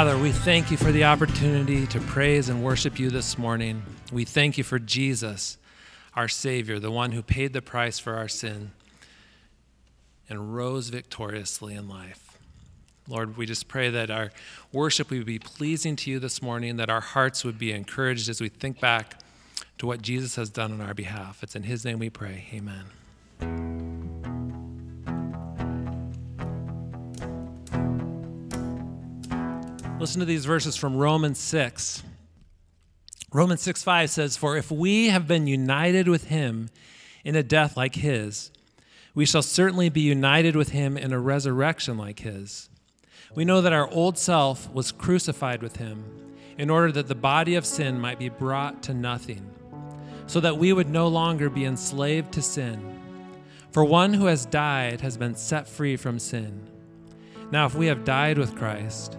Father, 0.00 0.16
we 0.16 0.32
thank 0.32 0.70
you 0.70 0.78
for 0.78 0.92
the 0.92 1.04
opportunity 1.04 1.86
to 1.88 2.00
praise 2.00 2.48
and 2.48 2.64
worship 2.64 2.98
you 2.98 3.10
this 3.10 3.36
morning. 3.36 3.82
We 4.10 4.24
thank 4.24 4.56
you 4.56 4.64
for 4.64 4.78
Jesus, 4.78 5.58
our 6.16 6.26
Savior, 6.26 6.78
the 6.78 6.90
one 6.90 7.12
who 7.12 7.22
paid 7.22 7.52
the 7.52 7.60
price 7.60 7.98
for 7.98 8.14
our 8.14 8.26
sin 8.26 8.70
and 10.26 10.56
rose 10.56 10.88
victoriously 10.88 11.74
in 11.74 11.86
life. 11.86 12.38
Lord, 13.08 13.36
we 13.36 13.44
just 13.44 13.68
pray 13.68 13.90
that 13.90 14.10
our 14.10 14.30
worship 14.72 15.10
would 15.10 15.26
be 15.26 15.38
pleasing 15.38 15.96
to 15.96 16.10
you 16.10 16.18
this 16.18 16.40
morning, 16.40 16.78
that 16.78 16.88
our 16.88 17.02
hearts 17.02 17.44
would 17.44 17.58
be 17.58 17.70
encouraged 17.70 18.30
as 18.30 18.40
we 18.40 18.48
think 18.48 18.80
back 18.80 19.20
to 19.76 19.86
what 19.86 20.00
Jesus 20.00 20.36
has 20.36 20.48
done 20.48 20.72
on 20.72 20.80
our 20.80 20.94
behalf. 20.94 21.42
It's 21.42 21.54
in 21.54 21.64
His 21.64 21.84
name 21.84 21.98
we 21.98 22.08
pray. 22.08 22.46
Amen. 22.54 22.86
Listen 30.00 30.20
to 30.20 30.24
these 30.24 30.46
verses 30.46 30.76
from 30.76 30.96
Romans 30.96 31.38
6. 31.38 32.02
Romans 33.34 33.60
6 33.60 33.82
5 33.82 34.08
says, 34.08 34.34
For 34.34 34.56
if 34.56 34.70
we 34.70 35.10
have 35.10 35.28
been 35.28 35.46
united 35.46 36.08
with 36.08 36.28
him 36.28 36.70
in 37.22 37.36
a 37.36 37.42
death 37.42 37.76
like 37.76 37.96
his, 37.96 38.50
we 39.14 39.26
shall 39.26 39.42
certainly 39.42 39.90
be 39.90 40.00
united 40.00 40.56
with 40.56 40.70
him 40.70 40.96
in 40.96 41.12
a 41.12 41.20
resurrection 41.20 41.98
like 41.98 42.20
his. 42.20 42.70
We 43.34 43.44
know 43.44 43.60
that 43.60 43.74
our 43.74 43.90
old 43.90 44.16
self 44.16 44.72
was 44.72 44.90
crucified 44.90 45.62
with 45.62 45.76
him 45.76 46.02
in 46.56 46.70
order 46.70 46.90
that 46.92 47.08
the 47.08 47.14
body 47.14 47.54
of 47.54 47.66
sin 47.66 48.00
might 48.00 48.18
be 48.18 48.30
brought 48.30 48.82
to 48.84 48.94
nothing, 48.94 49.50
so 50.26 50.40
that 50.40 50.56
we 50.56 50.72
would 50.72 50.88
no 50.88 51.08
longer 51.08 51.50
be 51.50 51.66
enslaved 51.66 52.32
to 52.32 52.40
sin. 52.40 52.98
For 53.70 53.84
one 53.84 54.14
who 54.14 54.24
has 54.26 54.46
died 54.46 55.02
has 55.02 55.18
been 55.18 55.34
set 55.34 55.68
free 55.68 55.98
from 55.98 56.18
sin. 56.18 56.66
Now, 57.50 57.66
if 57.66 57.74
we 57.74 57.88
have 57.88 58.06
died 58.06 58.38
with 58.38 58.56
Christ, 58.56 59.18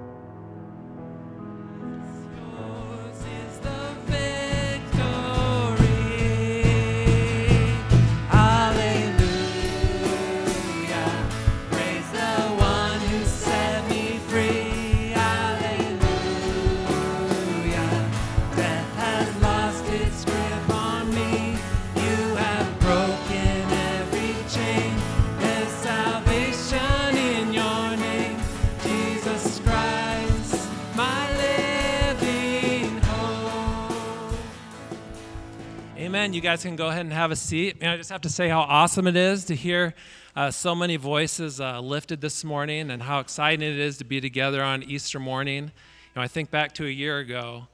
Amen. 36.21 36.33
You 36.33 36.41
guys 36.41 36.61
can 36.61 36.75
go 36.75 36.89
ahead 36.89 37.01
and 37.01 37.13
have 37.13 37.31
a 37.31 37.35
seat. 37.35 37.77
And 37.81 37.89
I 37.89 37.97
just 37.97 38.11
have 38.11 38.21
to 38.21 38.29
say 38.29 38.47
how 38.47 38.59
awesome 38.59 39.07
it 39.07 39.15
is 39.15 39.45
to 39.45 39.55
hear 39.55 39.95
uh, 40.35 40.51
so 40.51 40.75
many 40.75 40.95
voices 40.95 41.59
uh, 41.59 41.79
lifted 41.79 42.21
this 42.21 42.43
morning 42.43 42.91
and 42.91 43.01
how 43.01 43.21
exciting 43.21 43.67
it 43.67 43.79
is 43.79 43.97
to 43.97 44.03
be 44.03 44.21
together 44.21 44.61
on 44.61 44.83
Easter 44.83 45.19
morning. 45.19 45.63
You 45.63 45.71
know, 46.15 46.21
I 46.21 46.27
think 46.27 46.51
back 46.51 46.75
to 46.75 46.85
a 46.85 46.91
year 46.91 47.17
ago, 47.17 47.65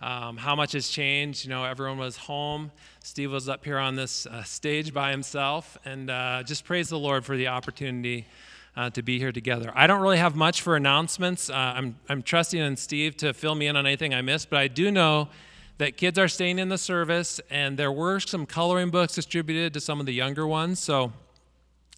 um, 0.00 0.36
how 0.36 0.56
much 0.56 0.72
has 0.72 0.88
changed. 0.88 1.44
You 1.44 1.50
know, 1.50 1.62
everyone 1.62 1.96
was 1.96 2.16
home. 2.16 2.72
Steve 3.04 3.30
was 3.30 3.48
up 3.48 3.64
here 3.64 3.78
on 3.78 3.94
this 3.94 4.26
uh, 4.26 4.42
stage 4.42 4.92
by 4.92 5.12
himself. 5.12 5.78
And 5.84 6.10
uh, 6.10 6.42
just 6.42 6.64
praise 6.64 6.88
the 6.88 6.98
Lord 6.98 7.24
for 7.24 7.36
the 7.36 7.46
opportunity. 7.46 8.26
Uh, 8.74 8.88
to 8.88 9.02
be 9.02 9.18
here 9.18 9.32
together. 9.32 9.70
I 9.74 9.86
don't 9.86 10.00
really 10.00 10.16
have 10.16 10.34
much 10.34 10.62
for 10.62 10.76
announcements. 10.76 11.50
Uh, 11.50 11.54
I'm, 11.54 11.96
I'm 12.08 12.22
trusting 12.22 12.58
in 12.58 12.78
Steve 12.78 13.18
to 13.18 13.34
fill 13.34 13.54
me 13.54 13.66
in 13.66 13.76
on 13.76 13.84
anything 13.84 14.14
I 14.14 14.22
missed, 14.22 14.48
but 14.48 14.60
I 14.60 14.68
do 14.68 14.90
know 14.90 15.28
that 15.78 15.96
kids 15.96 16.18
are 16.18 16.28
staying 16.28 16.58
in 16.58 16.68
the 16.68 16.78
service, 16.78 17.40
and 17.50 17.78
there 17.78 17.92
were 17.92 18.20
some 18.20 18.46
coloring 18.46 18.90
books 18.90 19.14
distributed 19.14 19.74
to 19.74 19.80
some 19.80 20.00
of 20.00 20.06
the 20.06 20.12
younger 20.12 20.46
ones. 20.46 20.78
So 20.80 21.12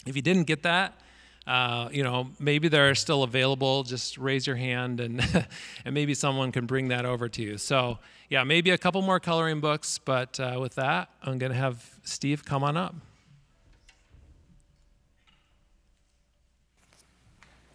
if 0.06 0.16
you 0.16 0.22
didn't 0.22 0.44
get 0.44 0.62
that, 0.62 1.00
uh, 1.46 1.88
you 1.92 2.02
know, 2.02 2.30
maybe 2.38 2.68
they're 2.68 2.94
still 2.94 3.22
available. 3.22 3.82
Just 3.82 4.16
raise 4.16 4.46
your 4.46 4.56
hand, 4.56 5.00
and 5.00 5.20
and 5.84 5.94
maybe 5.94 6.14
someone 6.14 6.52
can 6.52 6.66
bring 6.66 6.88
that 6.88 7.04
over 7.04 7.28
to 7.28 7.42
you. 7.42 7.58
So 7.58 7.98
yeah, 8.30 8.44
maybe 8.44 8.70
a 8.70 8.78
couple 8.78 9.02
more 9.02 9.20
coloring 9.20 9.60
books. 9.60 9.98
But 9.98 10.40
uh, 10.40 10.58
with 10.60 10.74
that, 10.76 11.10
I'm 11.22 11.38
to 11.38 11.52
have 11.52 11.98
Steve 12.04 12.44
come 12.44 12.64
on 12.64 12.76
up. 12.76 12.94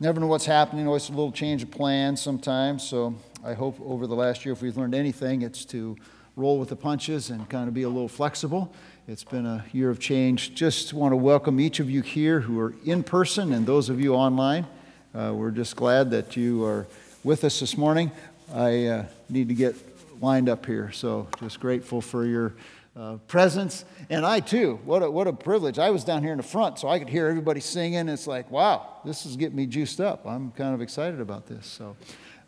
Never 0.01 0.21
know 0.21 0.27
what's 0.27 0.45
happening. 0.45 0.87
Always 0.87 1.09
a 1.09 1.11
little 1.11 1.29
change 1.29 1.61
of 1.61 1.71
plans 1.71 2.21
sometimes. 2.21 2.83
So 2.83 3.15
I 3.43 3.53
hope 3.53 3.77
over 3.81 4.07
the 4.07 4.15
last 4.15 4.45
year, 4.45 4.53
if 4.53 4.61
we've 4.61 4.77
learned 4.77 4.95
anything, 4.95 5.41
it's 5.41 5.65
to 5.65 5.97
roll 6.37 6.57
with 6.57 6.69
the 6.69 6.75
punches 6.77 7.31
and 7.31 7.49
kind 7.49 7.67
of 7.67 7.73
be 7.73 7.83
a 7.83 7.89
little 7.89 8.07
flexible. 8.07 8.73
It's 9.09 9.25
been 9.25 9.45
a 9.45 9.65
year 9.73 9.89
of 9.89 9.99
change. 9.99 10.55
Just 10.55 10.93
want 10.93 11.11
to 11.11 11.17
welcome 11.17 11.59
each 11.59 11.81
of 11.81 11.89
you 11.89 12.01
here 12.01 12.39
who 12.39 12.57
are 12.61 12.73
in 12.85 13.03
person 13.03 13.51
and 13.51 13.65
those 13.65 13.89
of 13.89 13.99
you 13.99 14.15
online. 14.15 14.65
Uh, 15.13 15.33
we're 15.35 15.51
just 15.51 15.75
glad 15.75 16.11
that 16.11 16.38
you 16.38 16.63
are 16.63 16.88
with 17.25 17.43
us 17.43 17.59
this 17.59 17.75
morning. 17.75 18.09
I 18.53 18.85
uh, 18.85 19.05
need 19.27 19.49
to 19.49 19.53
get 19.53 19.75
lined 20.21 20.47
up 20.47 20.65
here, 20.65 20.93
so 20.93 21.27
just 21.41 21.59
grateful 21.59 21.99
for 21.99 22.25
your 22.25 22.53
uh, 22.99 23.15
presence. 23.27 23.85
And 24.09 24.25
I 24.25 24.41
too, 24.41 24.79
what 24.83 25.01
a, 25.01 25.09
what 25.09 25.27
a 25.27 25.33
privilege. 25.33 25.79
I 25.79 25.89
was 25.89 26.03
down 26.03 26.21
here 26.21 26.31
in 26.33 26.37
the 26.37 26.43
front, 26.43 26.79
so 26.79 26.89
I 26.89 26.99
could 26.99 27.09
hear 27.09 27.27
everybody 27.27 27.61
singing. 27.61 28.09
It's 28.09 28.27
like, 28.27 28.51
wow, 28.51 28.99
this 29.05 29.25
is 29.25 29.37
getting 29.37 29.55
me 29.55 29.65
juiced 29.65 30.01
up. 30.01 30.25
I'm 30.25 30.51
kind 30.51 30.73
of 30.73 30.81
excited 30.81 31.21
about 31.21 31.47
this. 31.47 31.65
So. 31.65 31.95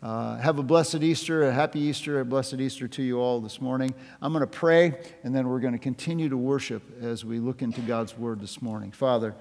Uh, 0.02 0.36
have 0.38 0.58
a 0.58 0.62
blessed 0.64 0.96
Easter, 0.96 1.44
a 1.44 1.52
happy 1.52 1.78
Easter, 1.78 2.18
a 2.18 2.24
blessed 2.24 2.54
Easter 2.54 2.88
to 2.88 3.04
you 3.04 3.20
all 3.20 3.40
this 3.40 3.60
morning. 3.60 3.94
I'm 4.20 4.32
going 4.32 4.40
to 4.40 4.48
pray, 4.48 4.94
and 5.22 5.32
then 5.32 5.46
we're 5.46 5.60
going 5.60 5.74
to 5.74 5.78
continue 5.78 6.28
to 6.28 6.36
worship 6.36 6.82
as 7.00 7.24
we 7.24 7.38
look 7.38 7.62
into 7.62 7.80
God's 7.82 8.18
Word 8.18 8.40
this 8.40 8.60
morning. 8.60 8.90
Father, 8.90 9.32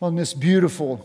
on 0.00 0.14
this 0.14 0.32
beautiful 0.32 1.04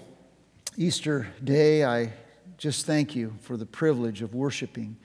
Easter 0.78 1.30
day, 1.44 1.84
I 1.84 2.14
just 2.60 2.86
thank 2.86 3.16
you 3.16 3.34
for 3.42 3.58
the 3.58 3.66
privilege 3.66 4.22
of 4.22 4.36
worshiping 4.36 4.98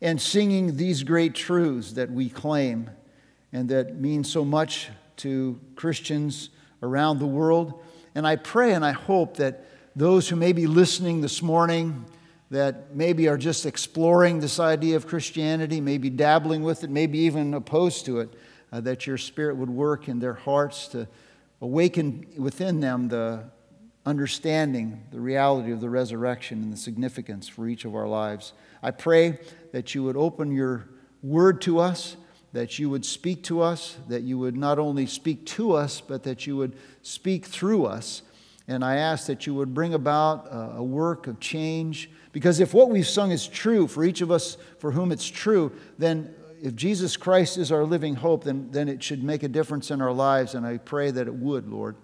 and 0.00 0.18
singing 0.18 0.78
these 0.78 1.02
great 1.02 1.34
truths 1.34 1.92
that 1.92 2.10
we 2.10 2.30
claim 2.30 2.88
and 3.54 3.68
that 3.68 3.98
mean 3.98 4.24
so 4.24 4.44
much 4.44 4.90
to 5.16 5.58
Christians 5.76 6.50
around 6.82 7.20
the 7.20 7.26
world. 7.26 7.82
And 8.14 8.26
I 8.26 8.36
pray 8.36 8.74
and 8.74 8.84
I 8.84 8.92
hope 8.92 9.36
that 9.38 9.64
those 9.96 10.28
who 10.28 10.34
may 10.34 10.52
be 10.52 10.66
listening 10.66 11.20
this 11.20 11.40
morning, 11.40 12.04
that 12.50 12.94
maybe 12.96 13.28
are 13.28 13.38
just 13.38 13.64
exploring 13.64 14.40
this 14.40 14.58
idea 14.58 14.96
of 14.96 15.06
Christianity, 15.06 15.80
maybe 15.80 16.10
dabbling 16.10 16.64
with 16.64 16.82
it, 16.82 16.90
maybe 16.90 17.20
even 17.20 17.54
opposed 17.54 18.04
to 18.06 18.18
it, 18.18 18.34
uh, 18.72 18.80
that 18.80 19.06
your 19.06 19.16
Spirit 19.16 19.56
would 19.56 19.70
work 19.70 20.08
in 20.08 20.18
their 20.18 20.34
hearts 20.34 20.88
to 20.88 21.06
awaken 21.60 22.26
within 22.36 22.80
them 22.80 23.08
the 23.08 23.44
understanding, 24.04 25.00
the 25.12 25.20
reality 25.20 25.70
of 25.70 25.80
the 25.80 25.88
resurrection 25.88 26.60
and 26.60 26.72
the 26.72 26.76
significance 26.76 27.46
for 27.46 27.68
each 27.68 27.84
of 27.84 27.94
our 27.94 28.08
lives. 28.08 28.52
I 28.82 28.90
pray 28.90 29.38
that 29.70 29.94
you 29.94 30.02
would 30.02 30.16
open 30.16 30.50
your 30.50 30.88
word 31.22 31.60
to 31.62 31.78
us, 31.78 32.16
that 32.54 32.78
you 32.78 32.88
would 32.88 33.04
speak 33.04 33.42
to 33.42 33.60
us, 33.60 33.96
that 34.08 34.22
you 34.22 34.38
would 34.38 34.56
not 34.56 34.78
only 34.78 35.06
speak 35.06 35.44
to 35.44 35.72
us, 35.72 36.00
but 36.00 36.22
that 36.22 36.46
you 36.46 36.56
would 36.56 36.76
speak 37.02 37.44
through 37.44 37.84
us. 37.84 38.22
And 38.68 38.84
I 38.84 38.96
ask 38.96 39.26
that 39.26 39.44
you 39.44 39.54
would 39.54 39.74
bring 39.74 39.92
about 39.92 40.46
a 40.50 40.82
work 40.82 41.26
of 41.26 41.40
change 41.40 42.10
because 42.32 42.60
if 42.60 42.72
what 42.72 42.90
we've 42.90 43.06
sung 43.06 43.32
is 43.32 43.46
true 43.46 43.88
for 43.88 44.04
each 44.04 44.20
of 44.20 44.30
us 44.30 44.56
for 44.78 44.92
whom 44.92 45.10
it's 45.10 45.26
true, 45.26 45.72
then 45.98 46.32
if 46.62 46.76
Jesus 46.76 47.16
Christ 47.16 47.58
is 47.58 47.72
our 47.72 47.84
living 47.84 48.14
hope, 48.14 48.44
then, 48.44 48.70
then 48.70 48.88
it 48.88 49.02
should 49.02 49.24
make 49.24 49.42
a 49.42 49.48
difference 49.48 49.90
in 49.90 50.00
our 50.00 50.12
lives. 50.12 50.54
And 50.54 50.64
I 50.64 50.78
pray 50.78 51.10
that 51.10 51.26
it 51.26 51.34
would, 51.34 51.68
Lord. 51.68 51.96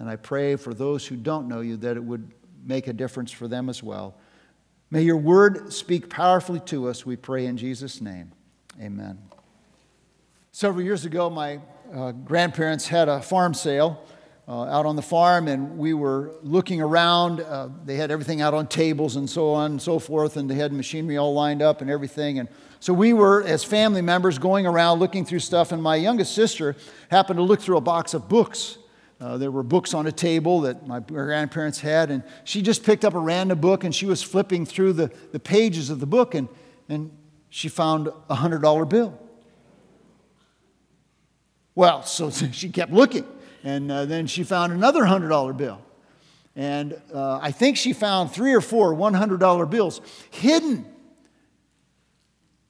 And 0.00 0.10
I 0.10 0.16
pray 0.16 0.56
for 0.56 0.74
those 0.74 1.06
who 1.06 1.14
don't 1.14 1.48
know 1.48 1.60
you 1.60 1.76
that 1.78 1.96
it 1.96 2.04
would 2.04 2.28
make 2.64 2.88
a 2.88 2.92
difference 2.92 3.30
for 3.30 3.46
them 3.46 3.68
as 3.68 3.84
well. 3.84 4.16
May 4.90 5.02
your 5.02 5.16
word 5.16 5.72
speak 5.72 6.10
powerfully 6.10 6.60
to 6.66 6.88
us, 6.88 7.06
we 7.06 7.14
pray 7.14 7.46
in 7.46 7.56
Jesus' 7.56 8.00
name. 8.00 8.32
Amen. 8.80 9.31
Several 10.54 10.84
years 10.84 11.06
ago, 11.06 11.30
my 11.30 11.60
uh, 11.94 12.12
grandparents 12.12 12.86
had 12.86 13.08
a 13.08 13.22
farm 13.22 13.54
sale 13.54 14.04
uh, 14.46 14.64
out 14.64 14.84
on 14.84 14.96
the 14.96 15.02
farm, 15.02 15.48
and 15.48 15.78
we 15.78 15.94
were 15.94 16.34
looking 16.42 16.82
around. 16.82 17.40
Uh, 17.40 17.70
they 17.86 17.96
had 17.96 18.10
everything 18.10 18.42
out 18.42 18.52
on 18.52 18.66
tables 18.66 19.16
and 19.16 19.30
so 19.30 19.54
on 19.54 19.70
and 19.70 19.80
so 19.80 19.98
forth, 19.98 20.36
and 20.36 20.50
they 20.50 20.54
had 20.56 20.70
machinery 20.70 21.16
all 21.16 21.32
lined 21.32 21.62
up 21.62 21.80
and 21.80 21.88
everything. 21.88 22.38
And 22.38 22.50
So 22.80 22.92
we 22.92 23.14
were, 23.14 23.42
as 23.44 23.64
family 23.64 24.02
members, 24.02 24.38
going 24.38 24.66
around 24.66 24.98
looking 24.98 25.24
through 25.24 25.38
stuff, 25.38 25.72
and 25.72 25.82
my 25.82 25.96
youngest 25.96 26.34
sister 26.34 26.76
happened 27.10 27.38
to 27.38 27.42
look 27.42 27.62
through 27.62 27.78
a 27.78 27.80
box 27.80 28.12
of 28.12 28.28
books. 28.28 28.76
Uh, 29.22 29.38
there 29.38 29.50
were 29.50 29.62
books 29.62 29.94
on 29.94 30.06
a 30.06 30.12
table 30.12 30.60
that 30.60 30.86
my 30.86 31.00
grandparents 31.00 31.80
had, 31.80 32.10
and 32.10 32.22
she 32.44 32.60
just 32.60 32.84
picked 32.84 33.06
up 33.06 33.14
a 33.14 33.18
random 33.18 33.58
book 33.58 33.84
and 33.84 33.94
she 33.94 34.04
was 34.04 34.22
flipping 34.22 34.66
through 34.66 34.92
the, 34.92 35.10
the 35.30 35.40
pages 35.40 35.88
of 35.88 35.98
the 35.98 36.06
book, 36.06 36.34
and, 36.34 36.46
and 36.90 37.10
she 37.48 37.70
found 37.70 38.08
a 38.08 38.36
$100 38.36 38.86
bill. 38.90 39.18
Well, 41.74 42.02
so 42.04 42.30
she 42.30 42.68
kept 42.68 42.92
looking, 42.92 43.26
and 43.64 43.90
uh, 43.90 44.04
then 44.04 44.26
she 44.26 44.44
found 44.44 44.72
another 44.72 45.02
$100 45.02 45.56
bill. 45.56 45.80
And 46.54 47.00
uh, 47.14 47.38
I 47.40 47.50
think 47.50 47.78
she 47.78 47.92
found 47.94 48.30
three 48.30 48.52
or 48.52 48.60
four 48.60 48.94
$100 48.94 49.70
bills 49.70 50.00
hidden 50.30 50.92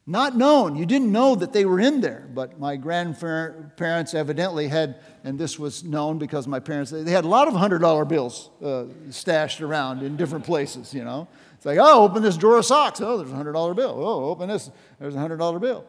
not 0.07 0.37
known. 0.37 0.75
You 0.75 0.85
didn't 0.85 1.13
know 1.13 1.37
that 1.37 1.53
they 1.53 1.65
were 1.65 1.79
in 1.79 2.01
there, 2.01 2.29
but 2.35 2.59
my 2.59 2.75
grandparents 2.77 4.15
evidently 4.15 4.67
had, 4.67 4.97
and 5.23 5.39
this 5.39 5.61
was 5.61 5.85
known 5.85 6.19
because 6.19 6.49
my 6.49 6.59
parents, 6.59 6.91
they 6.91 7.13
had 7.13 7.25
a 7.25 7.29
lot 7.29 7.47
of 7.47 7.55
$100 7.55 8.09
bills 8.09 8.51
uh, 8.65 8.85
stashed 9.11 9.61
around 9.61 10.03
in 10.03 10.17
different 10.17 10.45
places, 10.45 10.93
you 10.93 11.05
know. 11.05 11.29
It's 11.55 11.65
like, 11.65 11.79
oh, 11.81 12.03
open 12.03 12.23
this 12.23 12.37
drawer 12.37 12.59
of 12.59 12.65
socks. 12.65 13.01
Oh, 13.01 13.17
there's 13.17 13.31
a 13.31 13.35
$100 13.35 13.77
bill. 13.77 13.95
Oh, 13.97 14.25
open 14.31 14.49
this. 14.49 14.71
There's 14.99 15.15
a 15.15 15.19
$100 15.19 15.61
bill. 15.61 15.85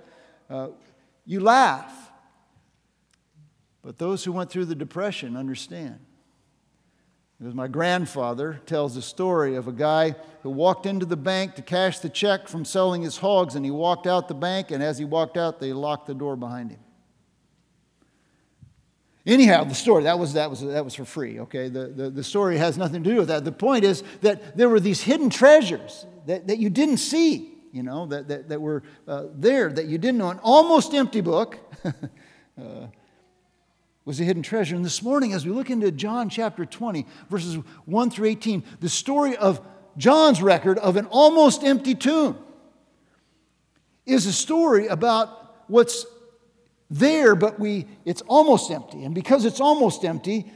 Uh, 0.47 0.67
you 1.25 1.39
laugh. 1.39 2.02
But 3.83 3.97
those 3.97 4.23
who 4.23 4.31
went 4.31 4.49
through 4.49 4.65
the 4.65 4.75
Depression 4.75 5.35
understand. 5.35 5.99
Because 7.37 7.53
my 7.53 7.67
grandfather 7.67 8.61
tells 8.65 8.95
the 8.95 9.01
story 9.01 9.55
of 9.55 9.67
a 9.67 9.73
guy 9.73 10.15
who 10.43 10.49
walked 10.49 10.85
into 10.85 11.05
the 11.05 11.17
bank 11.17 11.55
to 11.55 11.61
cash 11.61 11.99
the 11.99 12.07
check 12.07 12.47
from 12.47 12.63
selling 12.63 13.01
his 13.01 13.17
hogs, 13.17 13.55
and 13.55 13.65
he 13.65 13.71
walked 13.71 14.07
out 14.07 14.29
the 14.29 14.33
bank, 14.33 14.71
and 14.71 14.81
as 14.81 14.97
he 14.97 15.03
walked 15.03 15.35
out, 15.35 15.59
they 15.59 15.73
locked 15.73 16.07
the 16.07 16.13
door 16.13 16.37
behind 16.37 16.71
him. 16.71 16.79
Anyhow, 19.25 19.63
the 19.63 19.75
story, 19.75 20.03
that 20.03 20.19
was, 20.19 20.33
that 20.33 20.49
was, 20.49 20.61
that 20.61 20.83
was 20.83 20.95
for 20.95 21.05
free, 21.05 21.39
okay? 21.41 21.69
The, 21.69 21.87
the, 21.87 22.09
the 22.09 22.23
story 22.23 22.57
has 22.57 22.77
nothing 22.77 23.03
to 23.03 23.09
do 23.09 23.17
with 23.17 23.29
that. 23.29 23.45
The 23.45 23.53
point 23.53 23.83
is 23.85 24.03
that 24.21 24.57
there 24.57 24.67
were 24.67 24.81
these 24.81 25.01
hidden 25.01 25.29
treasures 25.29 26.05
that, 26.25 26.47
that 26.47 26.59
you 26.59 26.69
didn't 26.69 26.97
see, 26.97 27.53
you 27.71 27.83
know, 27.83 28.05
that, 28.07 28.27
that, 28.27 28.49
that 28.49 28.61
were 28.61 28.83
uh, 29.07 29.25
there 29.33 29.71
that 29.71 29.85
you 29.85 29.97
didn't 29.97 30.17
know. 30.17 30.29
An 30.29 30.39
almost 30.43 30.93
empty 30.93 31.21
book. 31.21 31.57
uh, 31.85 32.87
was 34.05 34.19
a 34.19 34.23
hidden 34.23 34.43
treasure. 34.43 34.75
And 34.75 34.83
this 34.83 35.01
morning, 35.01 35.33
as 35.33 35.45
we 35.45 35.51
look 35.51 35.69
into 35.69 35.91
John 35.91 36.29
chapter 36.29 36.65
20, 36.65 37.05
verses 37.29 37.55
1 37.85 38.09
through 38.09 38.27
18, 38.27 38.63
the 38.79 38.89
story 38.89 39.37
of 39.37 39.61
John's 39.97 40.41
record 40.41 40.77
of 40.79 40.97
an 40.97 41.05
almost 41.07 41.63
empty 41.63 41.95
tomb 41.95 42.37
is 44.05 44.25
a 44.25 44.33
story 44.33 44.87
about 44.87 45.63
what's 45.67 46.05
there, 46.89 47.35
but 47.35 47.59
we, 47.59 47.87
it's 48.05 48.21
almost 48.27 48.69
empty. 48.71 49.03
And 49.03 49.15
because 49.15 49.45
it's 49.45 49.61
almost 49.61 50.03
empty, 50.03 50.51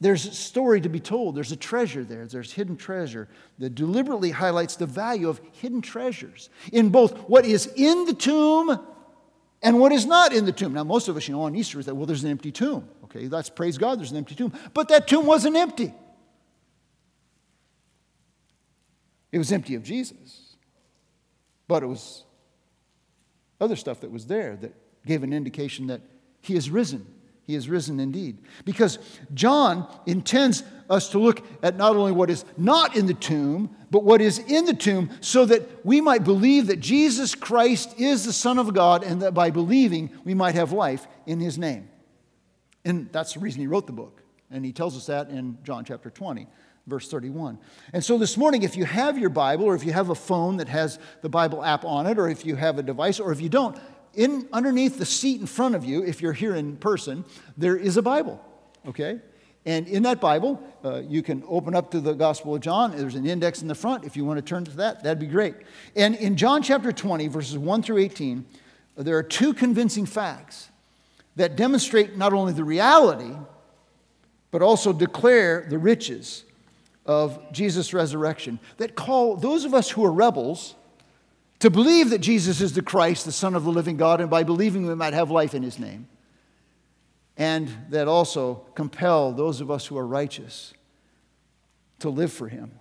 there's 0.00 0.26
a 0.26 0.34
story 0.34 0.80
to 0.80 0.88
be 0.88 1.00
told. 1.00 1.34
There's 1.34 1.52
a 1.52 1.56
treasure 1.56 2.04
there. 2.04 2.26
There's 2.26 2.52
hidden 2.52 2.76
treasure 2.76 3.28
that 3.58 3.74
deliberately 3.74 4.30
highlights 4.30 4.76
the 4.76 4.86
value 4.86 5.28
of 5.28 5.40
hidden 5.52 5.80
treasures 5.82 6.48
in 6.72 6.90
both 6.90 7.16
what 7.28 7.44
is 7.44 7.66
in 7.76 8.04
the 8.04 8.14
tomb 8.14 8.86
and 9.62 9.78
what 9.78 9.92
is 9.92 10.06
not 10.06 10.32
in 10.32 10.46
the 10.46 10.52
tomb. 10.52 10.72
Now, 10.72 10.84
most 10.84 11.08
of 11.08 11.16
us, 11.16 11.28
you 11.28 11.34
know, 11.34 11.42
on 11.42 11.54
Easter 11.54 11.78
is 11.78 11.86
that, 11.86 11.94
well, 11.94 12.06
there's 12.06 12.24
an 12.24 12.30
empty 12.30 12.50
tomb. 12.50 12.88
Okay, 13.04 13.26
that's 13.26 13.50
praise 13.50 13.76
God, 13.76 13.98
there's 13.98 14.10
an 14.10 14.16
empty 14.16 14.34
tomb. 14.34 14.52
But 14.72 14.88
that 14.88 15.06
tomb 15.06 15.26
wasn't 15.26 15.56
empty. 15.56 15.92
It 19.32 19.38
was 19.38 19.52
empty 19.52 19.74
of 19.74 19.82
Jesus. 19.82 20.56
But 21.68 21.82
it 21.82 21.86
was 21.86 22.24
other 23.60 23.76
stuff 23.76 24.00
that 24.00 24.10
was 24.10 24.26
there 24.26 24.56
that 24.56 24.74
gave 25.06 25.22
an 25.22 25.32
indication 25.32 25.88
that 25.88 26.00
he 26.40 26.56
is 26.56 26.70
risen. 26.70 27.06
He 27.50 27.56
is 27.56 27.68
risen 27.68 27.98
indeed. 27.98 28.38
Because 28.64 29.00
John 29.34 29.92
intends 30.06 30.62
us 30.88 31.08
to 31.08 31.18
look 31.18 31.44
at 31.64 31.76
not 31.76 31.96
only 31.96 32.12
what 32.12 32.30
is 32.30 32.44
not 32.56 32.94
in 32.94 33.06
the 33.06 33.14
tomb, 33.14 33.74
but 33.90 34.04
what 34.04 34.20
is 34.20 34.38
in 34.38 34.66
the 34.66 34.72
tomb, 34.72 35.10
so 35.20 35.44
that 35.46 35.84
we 35.84 36.00
might 36.00 36.22
believe 36.22 36.68
that 36.68 36.78
Jesus 36.78 37.34
Christ 37.34 37.98
is 37.98 38.24
the 38.24 38.32
Son 38.32 38.60
of 38.60 38.72
God, 38.72 39.02
and 39.02 39.22
that 39.22 39.34
by 39.34 39.50
believing 39.50 40.10
we 40.22 40.32
might 40.32 40.54
have 40.54 40.70
life 40.70 41.08
in 41.26 41.40
his 41.40 41.58
name. 41.58 41.88
And 42.84 43.10
that's 43.10 43.34
the 43.34 43.40
reason 43.40 43.60
he 43.60 43.66
wrote 43.66 43.88
the 43.88 43.92
book. 43.92 44.22
And 44.48 44.64
he 44.64 44.72
tells 44.72 44.96
us 44.96 45.06
that 45.06 45.28
in 45.28 45.58
John 45.64 45.84
chapter 45.84 46.08
20, 46.08 46.46
verse 46.86 47.08
31. 47.08 47.58
And 47.92 48.04
so 48.04 48.16
this 48.16 48.36
morning, 48.36 48.62
if 48.62 48.76
you 48.76 48.84
have 48.84 49.18
your 49.18 49.30
Bible, 49.30 49.64
or 49.64 49.74
if 49.74 49.84
you 49.84 49.92
have 49.92 50.10
a 50.10 50.14
phone 50.14 50.58
that 50.58 50.68
has 50.68 51.00
the 51.22 51.28
Bible 51.28 51.64
app 51.64 51.84
on 51.84 52.06
it, 52.06 52.16
or 52.16 52.28
if 52.28 52.46
you 52.46 52.54
have 52.54 52.78
a 52.78 52.82
device, 52.84 53.18
or 53.18 53.32
if 53.32 53.40
you 53.40 53.48
don't, 53.48 53.76
in, 54.14 54.48
underneath 54.52 54.98
the 54.98 55.06
seat 55.06 55.40
in 55.40 55.46
front 55.46 55.74
of 55.74 55.84
you, 55.84 56.02
if 56.02 56.20
you're 56.20 56.32
here 56.32 56.54
in 56.54 56.76
person, 56.76 57.24
there 57.56 57.76
is 57.76 57.96
a 57.96 58.02
Bible, 58.02 58.44
okay? 58.86 59.20
And 59.66 59.86
in 59.88 60.02
that 60.04 60.20
Bible, 60.20 60.62
uh, 60.84 61.02
you 61.06 61.22
can 61.22 61.44
open 61.46 61.74
up 61.74 61.90
to 61.90 62.00
the 62.00 62.14
Gospel 62.14 62.54
of 62.54 62.62
John. 62.62 62.96
There's 62.96 63.14
an 63.14 63.26
index 63.26 63.60
in 63.62 63.68
the 63.68 63.74
front. 63.74 64.04
If 64.04 64.16
you 64.16 64.24
want 64.24 64.38
to 64.38 64.42
turn 64.42 64.64
to 64.64 64.76
that, 64.78 65.02
that'd 65.02 65.18
be 65.18 65.26
great. 65.26 65.54
And 65.94 66.14
in 66.14 66.36
John 66.36 66.62
chapter 66.62 66.92
20, 66.92 67.28
verses 67.28 67.58
1 67.58 67.82
through 67.82 67.98
18, 67.98 68.46
there 68.96 69.16
are 69.18 69.22
two 69.22 69.52
convincing 69.52 70.06
facts 70.06 70.70
that 71.36 71.56
demonstrate 71.56 72.16
not 72.16 72.32
only 72.32 72.52
the 72.52 72.64
reality, 72.64 73.34
but 74.50 74.62
also 74.62 74.92
declare 74.92 75.66
the 75.68 75.78
riches 75.78 76.44
of 77.06 77.40
Jesus' 77.52 77.92
resurrection, 77.94 78.58
that 78.78 78.94
call 78.94 79.36
those 79.36 79.64
of 79.64 79.74
us 79.74 79.90
who 79.90 80.04
are 80.04 80.12
rebels 80.12 80.74
to 81.60 81.70
believe 81.70 82.10
that 82.10 82.18
Jesus 82.18 82.60
is 82.60 82.72
the 82.72 82.82
Christ, 82.82 83.24
the 83.24 83.32
Son 83.32 83.54
of 83.54 83.64
the 83.64 83.70
living 83.70 83.96
God, 83.96 84.20
and 84.20 84.28
by 84.28 84.42
believing 84.42 84.86
we 84.86 84.94
might 84.94 85.14
have 85.14 85.30
life 85.30 85.54
in 85.54 85.62
his 85.62 85.78
name 85.78 86.08
and 87.40 87.70
that 87.88 88.06
also 88.06 88.66
compel 88.74 89.32
those 89.32 89.62
of 89.62 89.70
us 89.70 89.86
who 89.86 89.96
are 89.96 90.06
righteous 90.06 90.74
to 92.00 92.10
live 92.10 92.30
for 92.30 92.48
Him 92.48 92.72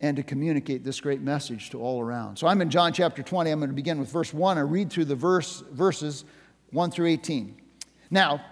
and 0.00 0.16
to 0.16 0.24
communicate 0.24 0.82
this 0.82 1.00
great 1.00 1.20
message 1.20 1.70
to 1.70 1.80
all 1.80 2.00
around. 2.00 2.38
So 2.38 2.48
I'm 2.48 2.60
in 2.60 2.70
John 2.70 2.92
chapter 2.92 3.22
20. 3.22 3.48
I'm 3.48 3.60
going 3.60 3.70
to 3.70 3.74
begin 3.74 4.00
with 4.00 4.10
verse 4.10 4.34
1. 4.34 4.58
I 4.58 4.62
read 4.62 4.90
through 4.90 5.04
the 5.04 5.14
verse, 5.14 5.62
verses 5.70 6.24
1 6.72 6.90
through 6.90 7.06
18. 7.06 7.54
Now, 8.10 8.44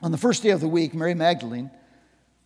on 0.00 0.10
the 0.10 0.16
first 0.16 0.42
day 0.42 0.50
of 0.50 0.60
the 0.62 0.68
week, 0.68 0.94
Mary 0.94 1.14
Magdalene 1.14 1.70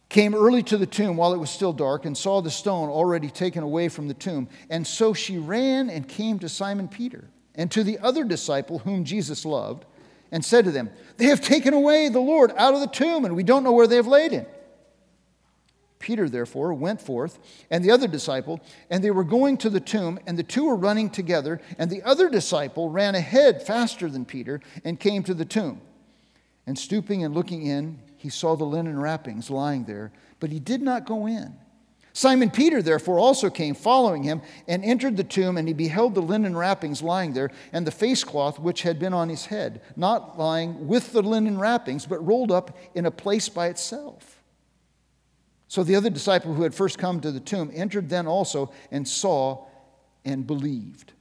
came 0.08 0.34
early 0.34 0.62
to 0.62 0.78
the 0.78 0.86
tomb 0.86 1.16
while 1.16 1.34
it 1.34 1.38
was 1.38 1.50
still 1.50 1.72
dark 1.72 2.04
and 2.04 2.16
saw 2.16 2.40
the 2.40 2.50
stone 2.50 2.88
already 2.88 3.28
taken 3.28 3.62
away 3.62 3.88
from 3.88 4.08
the 4.08 4.14
tomb. 4.14 4.48
And 4.70 4.86
so 4.86 5.12
she 5.12 5.38
ran 5.38 5.90
and 5.90 6.08
came 6.08 6.38
to 6.38 6.48
Simon 6.48 6.88
Peter 6.88 7.24
and 7.54 7.70
to 7.72 7.84
the 7.84 7.98
other 7.98 8.24
disciple 8.24 8.78
whom 8.78 9.04
Jesus 9.04 9.44
loved 9.44 9.84
and 10.32 10.44
said 10.44 10.64
to 10.64 10.70
them, 10.70 10.90
They 11.16 11.26
have 11.26 11.40
taken 11.40 11.74
away 11.74 12.08
the 12.08 12.20
Lord 12.20 12.52
out 12.56 12.74
of 12.74 12.80
the 12.80 12.86
tomb, 12.86 13.24
and 13.24 13.36
we 13.36 13.42
don't 13.42 13.64
know 13.64 13.72
where 13.72 13.86
they 13.86 13.96
have 13.96 14.06
laid 14.06 14.32
him. 14.32 14.46
Peter, 15.98 16.28
therefore, 16.28 16.72
went 16.72 17.00
forth, 17.00 17.38
and 17.70 17.84
the 17.84 17.90
other 17.90 18.06
disciple, 18.06 18.60
and 18.88 19.02
they 19.02 19.10
were 19.10 19.24
going 19.24 19.56
to 19.58 19.70
the 19.70 19.80
tomb, 19.80 20.18
and 20.26 20.38
the 20.38 20.44
two 20.44 20.66
were 20.66 20.76
running 20.76 21.10
together, 21.10 21.60
and 21.76 21.90
the 21.90 22.02
other 22.02 22.28
disciple 22.28 22.88
ran 22.88 23.14
ahead 23.14 23.66
faster 23.66 24.08
than 24.08 24.24
Peter 24.24 24.60
and 24.84 25.00
came 25.00 25.22
to 25.24 25.34
the 25.34 25.44
tomb. 25.44 25.80
And 26.66 26.78
stooping 26.78 27.24
and 27.24 27.34
looking 27.34 27.66
in, 27.66 27.98
he 28.18 28.28
saw 28.28 28.56
the 28.56 28.64
linen 28.64 29.00
wrappings 29.00 29.48
lying 29.48 29.84
there, 29.84 30.12
but 30.40 30.50
he 30.50 30.60
did 30.60 30.82
not 30.82 31.06
go 31.06 31.26
in. 31.26 31.54
Simon 32.12 32.50
Peter, 32.50 32.82
therefore, 32.82 33.20
also 33.20 33.48
came 33.48 33.76
following 33.76 34.24
him 34.24 34.42
and 34.66 34.84
entered 34.84 35.16
the 35.16 35.22
tomb, 35.22 35.56
and 35.56 35.68
he 35.68 35.74
beheld 35.74 36.16
the 36.16 36.20
linen 36.20 36.56
wrappings 36.56 37.00
lying 37.00 37.32
there, 37.32 37.50
and 37.72 37.86
the 37.86 37.92
face 37.92 38.24
cloth 38.24 38.58
which 38.58 38.82
had 38.82 38.98
been 38.98 39.14
on 39.14 39.28
his 39.28 39.46
head, 39.46 39.80
not 39.94 40.36
lying 40.36 40.88
with 40.88 41.12
the 41.12 41.22
linen 41.22 41.58
wrappings, 41.58 42.06
but 42.06 42.26
rolled 42.26 42.50
up 42.50 42.76
in 42.94 43.06
a 43.06 43.10
place 43.10 43.48
by 43.48 43.68
itself. 43.68 44.42
So 45.68 45.84
the 45.84 45.94
other 45.94 46.10
disciple 46.10 46.54
who 46.54 46.64
had 46.64 46.74
first 46.74 46.98
come 46.98 47.20
to 47.20 47.30
the 47.30 47.38
tomb 47.38 47.70
entered 47.72 48.08
then 48.08 48.26
also 48.26 48.72
and 48.90 49.06
saw 49.06 49.66
and 50.24 50.44
believed. 50.44 51.12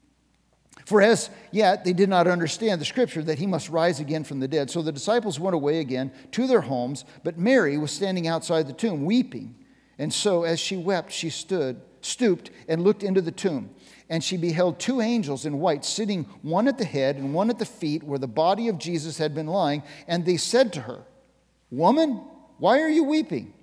For 0.88 1.02
as 1.02 1.30
yet 1.52 1.84
they 1.84 1.92
did 1.92 2.08
not 2.08 2.28
understand 2.28 2.80
the 2.80 2.86
scripture 2.86 3.22
that 3.24 3.40
he 3.40 3.46
must 3.46 3.68
rise 3.68 4.00
again 4.00 4.24
from 4.24 4.40
the 4.40 4.48
dead. 4.48 4.70
So 4.70 4.82
the 4.82 4.94
disciples 4.94 5.38
went 5.38 5.54
away 5.54 5.82
again 5.82 6.14
to 6.32 6.48
their 6.48 6.62
homes, 6.62 7.04
but 7.26 7.38
Mary 7.38 7.78
was 7.78 7.92
standing 7.92 8.26
outside 8.26 8.68
the 8.68 8.72
tomb, 8.74 9.04
weeping. 9.04 9.54
And 10.00 10.14
so, 10.14 10.44
as 10.46 10.62
she 10.62 10.78
wept, 10.78 11.12
she 11.12 11.30
stood, 11.30 11.82
stooped, 12.00 12.52
and 12.70 12.86
looked 12.86 13.04
into 13.04 13.20
the 13.20 13.34
tomb. 13.34 13.72
And 14.10 14.24
she 14.24 14.38
beheld 14.38 14.80
two 14.80 15.02
angels 15.02 15.46
in 15.46 15.60
white 15.60 15.84
sitting, 15.84 16.24
one 16.42 16.70
at 16.70 16.78
the 16.78 16.86
head 16.86 17.18
and 17.18 17.34
one 17.34 17.50
at 17.50 17.60
the 17.60 17.66
feet, 17.66 18.02
where 18.02 18.18
the 18.18 18.26
body 18.26 18.70
of 18.70 18.78
Jesus 18.78 19.18
had 19.18 19.36
been 19.36 19.48
lying. 19.48 19.84
And 20.08 20.26
they 20.26 20.38
said 20.38 20.72
to 20.72 20.82
her, 20.84 21.04
Woman, 21.70 22.22
why 22.60 22.80
are 22.80 22.88
you 22.88 23.04
weeping? 23.04 23.54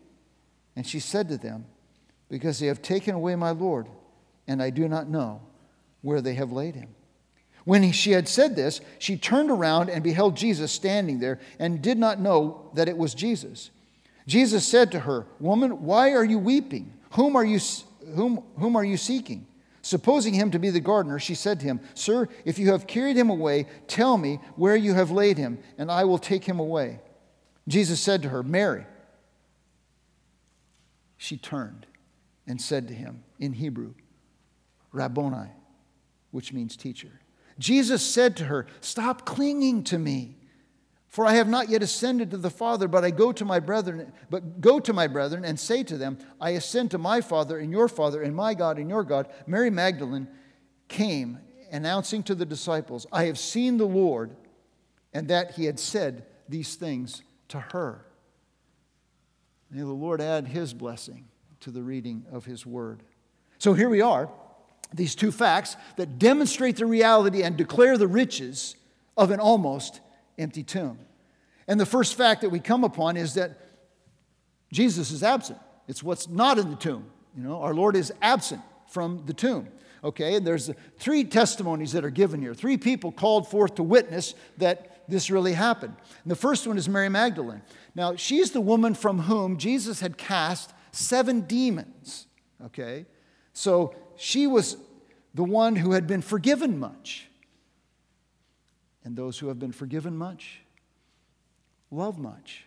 And 0.77 0.87
she 0.87 1.01
said 1.01 1.31
to 1.31 1.39
them, 1.39 1.65
Because 2.29 2.59
they 2.59 2.67
have 2.67 2.83
taken 2.83 3.15
away 3.15 3.35
my 3.35 3.53
Lord, 3.53 3.89
and 4.47 4.63
I 4.63 4.69
do 4.69 4.89
not 4.89 5.09
know 5.09 5.41
where 6.03 6.21
they 6.21 6.35
have 6.35 6.53
laid 6.53 6.75
him. 6.75 6.95
When 7.65 7.93
she 7.93 8.13
had 8.13 8.29
said 8.29 8.57
this, 8.57 8.81
she 8.99 9.17
turned 9.17 9.51
around 9.51 9.89
and 9.89 10.05
beheld 10.05 10.37
Jesus 10.37 10.71
standing 10.71 11.19
there, 11.19 11.41
and 11.59 11.81
did 11.81 11.99
not 11.99 12.21
know 12.21 12.71
that 12.75 12.89
it 12.89 12.97
was 12.97 13.15
Jesus. 13.15 13.71
Jesus 14.27 14.67
said 14.67 14.93
to 14.93 15.01
her, 15.01 15.27
Woman, 15.41 15.83
why 15.83 16.13
are 16.13 16.25
you 16.25 16.39
weeping? 16.39 16.93
Whom 17.13 17.37
are 17.37 17.45
you, 17.45 17.59
whom, 18.15 18.43
whom 18.59 18.77
are 18.77 18.85
you 18.85 18.97
seeking? 18.97 19.47
Supposing 19.81 20.33
him 20.35 20.51
to 20.51 20.59
be 20.59 20.71
the 20.71 20.81
gardener, 20.81 21.19
she 21.19 21.35
said 21.35 21.61
to 21.61 21.67
him, 21.67 21.81
Sir, 21.95 22.29
if 22.45 22.59
you 22.59 22.73
have 22.73 22.87
carried 22.87 23.17
him 23.17 23.29
away, 23.29 23.67
tell 23.87 24.17
me 24.17 24.41
where 24.57 24.77
you 24.77 24.95
have 24.95 25.11
laid 25.11 25.37
him, 25.37 25.59
and 25.77 25.91
I 25.91 26.05
will 26.05 26.19
take 26.19 26.45
him 26.45 26.59
away. 26.59 27.01
Jesus 27.69 28.01
said 28.01 28.23
to 28.23 28.31
her, 28.31 28.43
Mary. 28.43 28.87
She 31.17 31.37
turned 31.39 31.87
and 32.47 32.61
said 32.61 32.89
to 32.89 32.95
him 32.95 33.25
in 33.39 33.55
Hebrew, 33.55 33.95
Rabboni, 34.93 35.49
which 36.31 36.53
means 36.53 36.77
teacher. 36.77 37.21
Jesus 37.59 38.03
said 38.03 38.37
to 38.37 38.45
her, 38.45 38.67
Stop 38.81 39.25
clinging 39.25 39.85
to 39.85 39.99
me. 39.99 40.37
For 41.09 41.25
I 41.25 41.35
have 41.35 41.47
not 41.47 41.69
yet 41.69 41.81
ascended 41.81 42.33
to 42.33 42.37
the 42.37 42.51
Father, 42.51 42.89
but 42.89 43.05
I 43.05 43.13
go 43.13 43.31
to 43.31 43.45
my 43.45 43.61
brethren, 43.61 44.13
but 44.31 44.61
go 44.61 44.81
to 44.81 44.93
my 44.93 45.07
brethren 45.07 45.45
and 45.45 45.61
say 45.61 45.85
to 45.85 45.97
them, 45.97 46.19
I 46.41 46.51
ascend 46.51 46.91
to 46.91 46.99
my 46.99 47.21
Father 47.21 47.57
and 47.59 47.71
your 47.71 47.87
Father, 47.87 48.21
and 48.21 48.35
my 48.35 48.55
God 48.55 48.79
and 48.79 48.91
your 48.91 49.05
God. 49.05 49.29
Mary 49.47 49.71
Magdalene 49.71 50.27
came, 50.89 51.39
announcing 51.71 52.25
to 52.25 52.35
the 52.35 52.45
disciples, 52.45 53.07
I 53.13 53.27
have 53.27 53.39
seen 53.39 53.77
the 53.77 53.87
Lord, 53.87 54.35
and 55.13 55.29
that 55.29 55.53
he 55.53 55.67
had 55.67 55.79
said 55.79 56.27
these 56.49 56.75
things 56.75 57.23
to 57.47 57.61
her. 57.61 58.05
May 59.71 59.83
the 59.83 59.87
Lord 59.87 60.21
add 60.21 60.49
his 60.49 60.75
blessing 60.75 61.29
to 61.61 61.71
the 61.71 61.83
reading 61.85 62.27
of 62.33 62.45
his 62.45 62.67
word. 62.67 63.05
So 63.59 63.73
here 63.73 63.89
we 63.89 64.01
are, 64.01 64.29
these 64.95 65.15
two 65.15 65.33
facts 65.33 65.77
that 65.97 66.19
demonstrate 66.19 66.77
the 66.77 66.87
reality 66.87 67.43
and 67.43 67.57
declare 67.57 67.99
the 67.99 68.07
riches 68.07 68.77
of 69.17 69.31
an 69.31 69.41
almost 69.41 70.01
empty 70.39 70.63
tomb. 70.63 70.99
And 71.67 71.81
the 71.81 71.87
first 71.87 72.15
fact 72.15 72.43
that 72.43 72.51
we 72.51 72.61
come 72.61 72.85
upon 72.85 73.17
is 73.17 73.35
that 73.35 73.59
Jesus 74.73 75.11
is 75.11 75.23
absent. 75.23 75.59
It's 75.89 76.03
what's 76.03 76.29
not 76.29 76.59
in 76.59 76.71
the 76.71 76.77
tomb. 76.77 77.07
You 77.37 77.43
know, 77.43 77.61
our 77.61 77.75
Lord 77.75 77.97
is 77.97 78.13
absent 78.23 78.61
from 78.89 79.25
the 79.27 79.35
tomb. 79.35 79.69
Okay, 80.03 80.37
and 80.37 80.47
there's 80.47 80.71
three 80.99 81.25
testimonies 81.25 81.93
that 81.93 82.05
are 82.05 82.11
given 82.11 82.41
here. 82.41 82.55
Three 82.55 82.77
people 82.77 83.11
called 83.11 83.49
forth 83.49 83.77
to 83.77 83.83
witness 83.83 84.35
that 84.59 85.09
this 85.09 85.31
really 85.31 85.55
happened. 85.55 85.95
And 86.23 86.31
the 86.31 86.37
first 86.37 86.67
one 86.67 86.77
is 86.77 86.89
Mary 86.89 87.09
Magdalene. 87.09 87.63
Now, 87.95 88.15
she's 88.17 88.51
the 88.51 88.61
woman 88.61 88.95
from 88.95 89.21
whom 89.21 89.57
Jesus 89.57 90.01
had 90.01 90.19
cast 90.19 90.73
seven 90.93 91.43
demons. 91.43 92.27
Okay, 92.67 93.07
so 93.53 93.95
she 94.17 94.47
was 94.47 94.77
the 95.35 95.45
one 95.45 95.77
who 95.77 95.93
had 95.93 96.07
been 96.07 96.23
forgiven 96.23 96.79
much. 96.79 97.27
And 99.05 99.17
those 99.17 99.39
who 99.39 99.49
have 99.49 99.59
been 99.59 99.73
forgiven 99.73 100.17
much 100.17 100.61
love 101.91 102.19
much. 102.19 102.65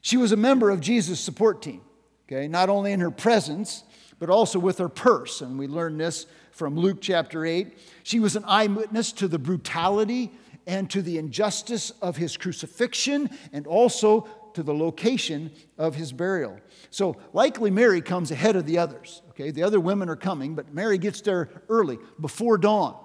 She 0.00 0.16
was 0.16 0.32
a 0.32 0.36
member 0.36 0.70
of 0.70 0.80
Jesus' 0.80 1.20
support 1.20 1.62
team, 1.62 1.82
okay, 2.26 2.48
not 2.48 2.68
only 2.68 2.92
in 2.92 3.00
her 3.00 3.10
presence, 3.10 3.84
but 4.18 4.30
also 4.30 4.58
with 4.58 4.78
her 4.78 4.88
purse. 4.88 5.40
And 5.40 5.58
we 5.58 5.66
learn 5.68 5.98
this 5.98 6.26
from 6.50 6.76
Luke 6.76 6.98
chapter 7.00 7.46
8. 7.46 7.78
She 8.02 8.18
was 8.18 8.34
an 8.34 8.44
eyewitness 8.46 9.12
to 9.12 9.28
the 9.28 9.38
brutality 9.38 10.32
and 10.66 10.90
to 10.90 11.02
the 11.02 11.18
injustice 11.18 11.90
of 12.02 12.16
his 12.16 12.36
crucifixion 12.36 13.30
and 13.52 13.66
also 13.66 14.28
to 14.54 14.62
the 14.62 14.74
location 14.74 15.50
of 15.78 15.94
his 15.94 16.12
burial. 16.12 16.58
So 16.90 17.16
likely 17.32 17.70
Mary 17.70 18.00
comes 18.00 18.30
ahead 18.30 18.56
of 18.56 18.66
the 18.66 18.78
others. 18.78 19.22
Okay, 19.30 19.50
the 19.50 19.62
other 19.62 19.80
women 19.80 20.08
are 20.08 20.16
coming, 20.16 20.54
but 20.54 20.74
Mary 20.74 20.98
gets 20.98 21.20
there 21.20 21.48
early, 21.68 21.98
before 22.20 22.58
dawn. 22.58 22.96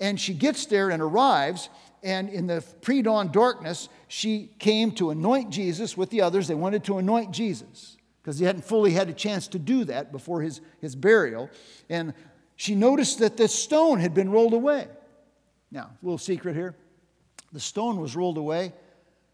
And 0.00 0.18
she 0.18 0.34
gets 0.34 0.66
there 0.66 0.90
and 0.90 1.02
arrives, 1.02 1.68
and 2.02 2.28
in 2.28 2.46
the 2.46 2.64
pre 2.80 3.02
dawn 3.02 3.30
darkness, 3.30 3.88
she 4.08 4.50
came 4.58 4.92
to 4.92 5.10
anoint 5.10 5.50
Jesus 5.50 5.96
with 5.96 6.10
the 6.10 6.22
others. 6.22 6.48
They 6.48 6.54
wanted 6.54 6.84
to 6.84 6.98
anoint 6.98 7.30
Jesus 7.30 7.96
because 8.20 8.38
he 8.38 8.44
hadn't 8.44 8.64
fully 8.64 8.92
had 8.92 9.08
a 9.08 9.12
chance 9.12 9.48
to 9.48 9.58
do 9.58 9.84
that 9.84 10.10
before 10.10 10.40
his, 10.40 10.60
his 10.80 10.96
burial. 10.96 11.50
And 11.90 12.14
she 12.56 12.74
noticed 12.74 13.18
that 13.18 13.36
the 13.36 13.48
stone 13.48 14.00
had 14.00 14.14
been 14.14 14.30
rolled 14.30 14.54
away. 14.54 14.88
Now, 15.70 15.90
a 15.90 16.04
little 16.04 16.18
secret 16.18 16.54
here 16.54 16.74
the 17.52 17.60
stone 17.60 18.00
was 18.00 18.16
rolled 18.16 18.36
away 18.36 18.72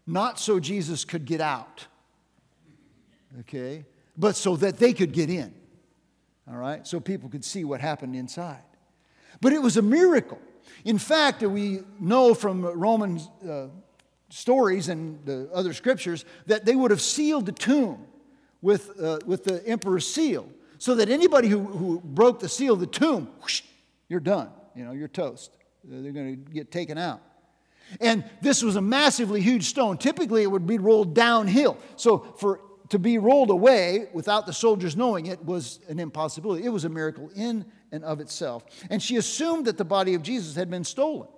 not 0.07 0.39
so 0.39 0.59
Jesus 0.59 1.05
could 1.05 1.25
get 1.25 1.41
out, 1.41 1.87
okay, 3.41 3.85
but 4.17 4.35
so 4.35 4.55
that 4.57 4.77
they 4.77 4.93
could 4.93 5.11
get 5.11 5.29
in. 5.29 5.53
All 6.49 6.57
right, 6.57 6.85
so 6.85 6.99
people 6.99 7.29
could 7.29 7.45
see 7.45 7.63
what 7.63 7.81
happened 7.81 8.15
inside. 8.15 8.63
But 9.39 9.53
it 9.53 9.61
was 9.61 9.77
a 9.77 9.81
miracle. 9.81 10.39
In 10.85 10.97
fact, 10.97 11.41
we 11.41 11.81
know 11.99 12.33
from 12.33 12.63
Roman 12.63 13.21
uh, 13.47 13.67
stories 14.29 14.89
and 14.89 15.23
the 15.25 15.49
other 15.53 15.73
scriptures 15.73 16.25
that 16.47 16.65
they 16.65 16.75
would 16.75 16.91
have 16.91 17.01
sealed 17.01 17.45
the 17.45 17.51
tomb 17.51 18.05
with, 18.61 18.99
uh, 19.01 19.19
with 19.25 19.43
the 19.43 19.65
emperor's 19.67 20.07
seal 20.11 20.47
so 20.77 20.95
that 20.95 21.09
anybody 21.09 21.47
who, 21.47 21.63
who 21.63 22.01
broke 22.03 22.39
the 22.39 22.49
seal 22.49 22.73
of 22.73 22.79
the 22.79 22.87
tomb, 22.87 23.29
whoosh, 23.41 23.61
you're 24.09 24.19
done. 24.19 24.49
You 24.75 24.85
know, 24.85 24.91
you're 24.91 25.07
toast. 25.07 25.55
They're 25.83 26.11
going 26.11 26.43
to 26.43 26.51
get 26.51 26.71
taken 26.71 26.97
out. 26.97 27.21
And 27.99 28.23
this 28.41 28.63
was 28.63 28.75
a 28.75 28.81
massively 28.81 29.41
huge 29.41 29.65
stone. 29.65 29.97
Typically, 29.97 30.43
it 30.43 30.51
would 30.51 30.67
be 30.67 30.77
rolled 30.77 31.13
downhill. 31.13 31.77
So, 31.95 32.19
for 32.37 32.61
to 32.91 32.99
be 32.99 33.17
rolled 33.17 33.49
away 33.49 34.09
without 34.11 34.45
the 34.45 34.51
soldiers 34.51 34.97
knowing 34.97 35.25
it 35.25 35.43
was 35.45 35.79
an 35.87 35.97
impossibility. 35.97 36.65
It 36.65 36.69
was 36.69 36.83
a 36.83 36.89
miracle 36.89 37.31
in 37.33 37.65
and 37.93 38.03
of 38.03 38.19
itself. 38.19 38.65
And 38.89 39.01
she 39.01 39.15
assumed 39.15 39.65
that 39.67 39.77
the 39.77 39.85
body 39.85 40.13
of 40.13 40.21
Jesus 40.21 40.55
had 40.55 40.69
been 40.69 40.83
stolen. 40.83 41.29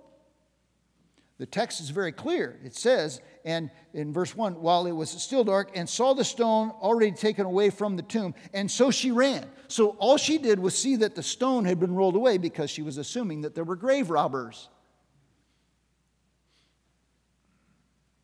The 1.38 1.46
text 1.46 1.80
is 1.80 1.90
very 1.90 2.10
clear. 2.10 2.58
It 2.64 2.74
says, 2.74 3.20
and 3.44 3.70
in 3.92 4.12
verse 4.12 4.36
1, 4.36 4.54
while 4.62 4.86
it 4.86 4.92
was 4.92 5.10
still 5.10 5.44
dark, 5.44 5.70
and 5.76 5.88
saw 5.88 6.12
the 6.12 6.24
stone 6.24 6.70
already 6.70 7.12
taken 7.12 7.46
away 7.46 7.70
from 7.70 7.96
the 7.96 8.02
tomb, 8.02 8.34
and 8.52 8.68
so 8.68 8.90
she 8.90 9.12
ran. 9.12 9.46
So 9.68 9.90
all 9.98 10.16
she 10.16 10.38
did 10.38 10.58
was 10.58 10.76
see 10.76 10.96
that 10.96 11.14
the 11.14 11.22
stone 11.22 11.64
had 11.64 11.78
been 11.78 11.94
rolled 11.94 12.16
away 12.16 12.38
because 12.38 12.70
she 12.70 12.82
was 12.82 12.98
assuming 12.98 13.42
that 13.42 13.54
there 13.54 13.64
were 13.64 13.76
grave 13.76 14.10
robbers. 14.10 14.68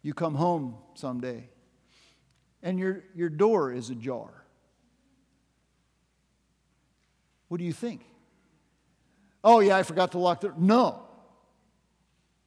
You 0.03 0.15
come 0.15 0.35
home 0.35 0.77
someday, 0.95 1.49
and 2.63 2.79
your, 2.79 3.05
your 3.15 3.29
door 3.29 3.73
is 3.73 3.91
ajar. 3.91 4.45
What 7.49 7.59
do 7.59 7.65
you 7.65 7.73
think? 7.73 8.03
Oh, 9.43 9.61
yeah, 9.61 9.77
I 9.77 9.83
forgot 9.83 10.13
to 10.13 10.19
lock 10.19 10.41
the 10.41 10.55
No. 10.57 11.03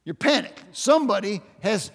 You're 0.04 0.14
panicked. 0.14 0.64
Somebody 0.72 1.40
has 1.60 1.90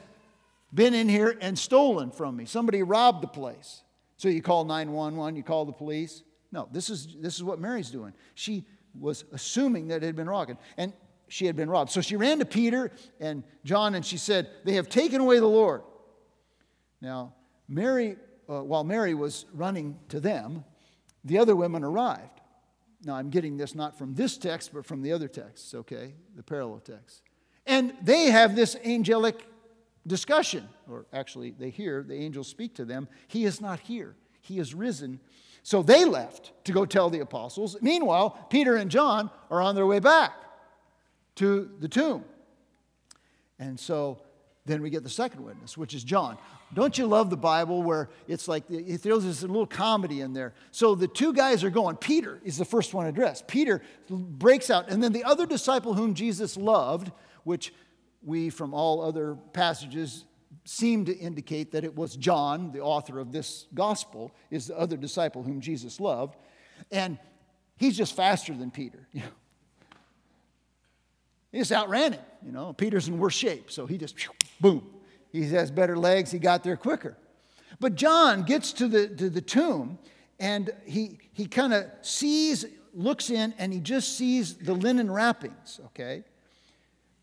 been 0.73 0.93
in 0.93 1.07
here 1.09 1.37
and 1.41 1.57
stolen 1.57 2.11
from 2.11 2.35
me. 2.35 2.45
Somebody 2.45 2.83
robbed 2.83 3.21
the 3.21 3.27
place. 3.27 3.83
So 4.17 4.27
you 4.29 4.41
call 4.41 4.65
911, 4.65 5.35
you 5.35 5.43
call 5.43 5.65
the 5.65 5.71
police. 5.71 6.23
No, 6.51 6.67
this 6.71 6.89
is, 6.89 7.15
this 7.19 7.35
is 7.35 7.43
what 7.43 7.59
Mary's 7.59 7.89
doing. 7.91 8.13
She 8.35 8.65
was 8.99 9.23
assuming 9.31 9.89
that 9.89 10.03
it 10.03 10.07
had 10.07 10.15
been 10.15 10.29
robbed, 10.29 10.57
and 10.77 10.93
she 11.29 11.45
had 11.45 11.55
been 11.55 11.69
robbed. 11.69 11.91
So 11.91 12.01
she 12.01 12.15
ran 12.15 12.39
to 12.39 12.45
Peter 12.45 12.91
and 13.19 13.43
John 13.63 13.95
and 13.95 14.05
she 14.05 14.17
said, 14.17 14.49
They 14.65 14.73
have 14.73 14.89
taken 14.89 15.21
away 15.21 15.39
the 15.39 15.47
Lord. 15.47 15.83
Now, 17.01 17.33
Mary, 17.67 18.17
uh, 18.49 18.61
while 18.63 18.83
Mary 18.83 19.13
was 19.13 19.45
running 19.53 19.97
to 20.09 20.19
them, 20.19 20.65
the 21.23 21.37
other 21.37 21.55
women 21.55 21.83
arrived. 21.83 22.41
Now, 23.03 23.15
I'm 23.15 23.29
getting 23.29 23.55
this 23.55 23.75
not 23.75 23.97
from 23.97 24.15
this 24.15 24.37
text, 24.37 24.73
but 24.73 24.85
from 24.85 25.01
the 25.01 25.13
other 25.13 25.29
texts, 25.29 25.73
okay? 25.73 26.15
The 26.35 26.43
parallel 26.43 26.79
texts. 26.79 27.21
And 27.65 27.93
they 28.01 28.25
have 28.25 28.55
this 28.55 28.75
angelic 28.83 29.47
discussion, 30.05 30.67
or 30.89 31.05
actually, 31.13 31.51
they 31.51 31.69
hear 31.69 32.03
the 32.03 32.15
angels 32.15 32.47
speak 32.47 32.75
to 32.75 32.85
them. 32.85 33.07
He 33.27 33.45
is 33.45 33.61
not 33.61 33.79
here, 33.79 34.15
he 34.41 34.59
is 34.59 34.73
risen. 34.73 35.19
So 35.61 35.83
they 35.83 36.03
left 36.03 36.51
to 36.65 36.71
go 36.71 36.85
tell 36.85 37.09
the 37.09 37.19
apostles. 37.19 37.77
Meanwhile, 37.81 38.47
Peter 38.49 38.75
and 38.77 38.89
John 38.89 39.29
are 39.51 39.61
on 39.61 39.75
their 39.75 39.85
way 39.85 39.99
back 39.99 40.33
to 41.39 41.69
the 41.79 41.87
tomb. 41.87 42.25
And 43.59 43.79
so 43.79 44.21
then 44.65 44.81
we 44.81 44.89
get 44.89 45.03
the 45.03 45.09
second 45.09 45.43
witness, 45.43 45.77
which 45.77 45.93
is 45.93 46.03
John. 46.03 46.37
Don't 46.73 46.97
you 46.97 47.07
love 47.07 47.29
the 47.29 47.37
Bible 47.37 47.81
where 47.81 48.09
it's 48.27 48.47
like 48.47 48.65
it 48.69 48.99
throws 48.99 49.23
this 49.23 49.41
little 49.41 49.65
comedy 49.65 50.19
in 50.19 50.33
there? 50.33 50.53
So 50.71 50.95
the 50.95 51.07
two 51.07 51.33
guys 51.33 51.63
are 51.63 51.69
going. 51.69 51.95
Peter 51.95 52.39
is 52.43 52.57
the 52.57 52.65
first 52.65 52.93
one 52.93 53.07
addressed. 53.07 53.47
Peter 53.47 53.81
breaks 54.09 54.69
out, 54.69 54.89
and 54.89 55.01
then 55.01 55.13
the 55.13 55.23
other 55.23 55.45
disciple 55.45 55.93
whom 55.93 56.13
Jesus 56.13 56.57
loved, 56.57 57.09
which 57.45 57.73
we 58.21 58.49
from 58.49 58.73
all 58.73 59.01
other 59.01 59.35
passages 59.53 60.25
seem 60.65 61.05
to 61.05 61.17
indicate 61.17 61.71
that 61.71 61.85
it 61.85 61.95
was 61.95 62.17
John, 62.17 62.73
the 62.73 62.81
author 62.81 63.17
of 63.17 63.31
this 63.31 63.65
gospel, 63.73 64.31
is 64.51 64.67
the 64.67 64.77
other 64.77 64.97
disciple 64.97 65.41
whom 65.41 65.61
Jesus 65.61 66.01
loved. 66.01 66.35
And 66.91 67.17
he's 67.77 67.97
just 67.97 68.13
faster 68.13 68.53
than 68.53 68.71
Peter. 68.71 69.07
He 71.51 71.59
just 71.59 71.71
outran 71.71 72.13
him. 72.13 72.21
You 72.45 72.51
know, 72.51 72.73
Peter's 72.73 73.07
in 73.07 73.17
worse 73.17 73.33
shape, 73.33 73.71
so 73.71 73.85
he 73.85 73.97
just 73.97 74.15
boom 74.61 74.83
he 75.31 75.47
has 75.49 75.71
better 75.71 75.97
legs, 75.97 76.31
he 76.31 76.39
got 76.39 76.63
there 76.63 76.77
quicker. 76.77 77.17
But 77.79 77.95
John 77.95 78.43
gets 78.43 78.73
to 78.73 78.87
the, 78.87 79.07
to 79.07 79.29
the 79.29 79.41
tomb 79.41 79.99
and 80.39 80.71
he, 80.85 81.19
he 81.33 81.45
kind 81.45 81.73
of 81.73 81.85
sees, 82.01 82.65
looks 82.93 83.29
in, 83.29 83.53
and 83.57 83.73
he 83.73 83.79
just 83.79 84.17
sees 84.17 84.55
the 84.55 84.73
linen 84.73 85.11
wrappings, 85.11 85.79
okay? 85.87 86.23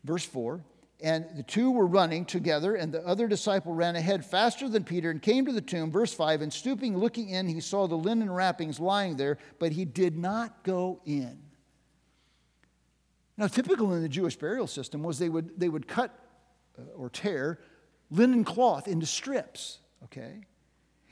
Verse 0.03 0.23
4 0.23 0.61
And 1.01 1.25
the 1.35 1.41
two 1.41 1.71
were 1.71 1.87
running 1.87 2.25
together, 2.25 2.75
and 2.75 2.93
the 2.93 3.05
other 3.07 3.27
disciple 3.27 3.73
ran 3.73 3.95
ahead 3.95 4.23
faster 4.23 4.69
than 4.69 4.83
Peter 4.83 5.09
and 5.09 5.19
came 5.19 5.47
to 5.47 5.51
the 5.51 5.61
tomb. 5.61 5.91
Verse 5.91 6.13
5 6.13 6.43
And 6.43 6.53
stooping, 6.53 6.95
looking 6.95 7.29
in, 7.29 7.47
he 7.47 7.59
saw 7.59 7.87
the 7.87 7.95
linen 7.95 8.31
wrappings 8.31 8.79
lying 8.79 9.17
there, 9.17 9.39
but 9.57 9.71
he 9.71 9.83
did 9.83 10.15
not 10.15 10.63
go 10.63 11.01
in. 11.05 11.39
Now, 13.37 13.47
typical 13.47 13.93
in 13.93 14.01
the 14.01 14.09
Jewish 14.09 14.35
burial 14.35 14.67
system 14.67 15.03
was 15.03 15.19
they 15.19 15.29
would, 15.29 15.59
they 15.59 15.69
would 15.69 15.87
cut 15.87 16.17
uh, 16.77 16.83
or 16.95 17.09
tear 17.09 17.59
linen 18.09 18.43
cloth 18.43 18.87
into 18.87 19.05
strips, 19.05 19.79
okay? 20.05 20.41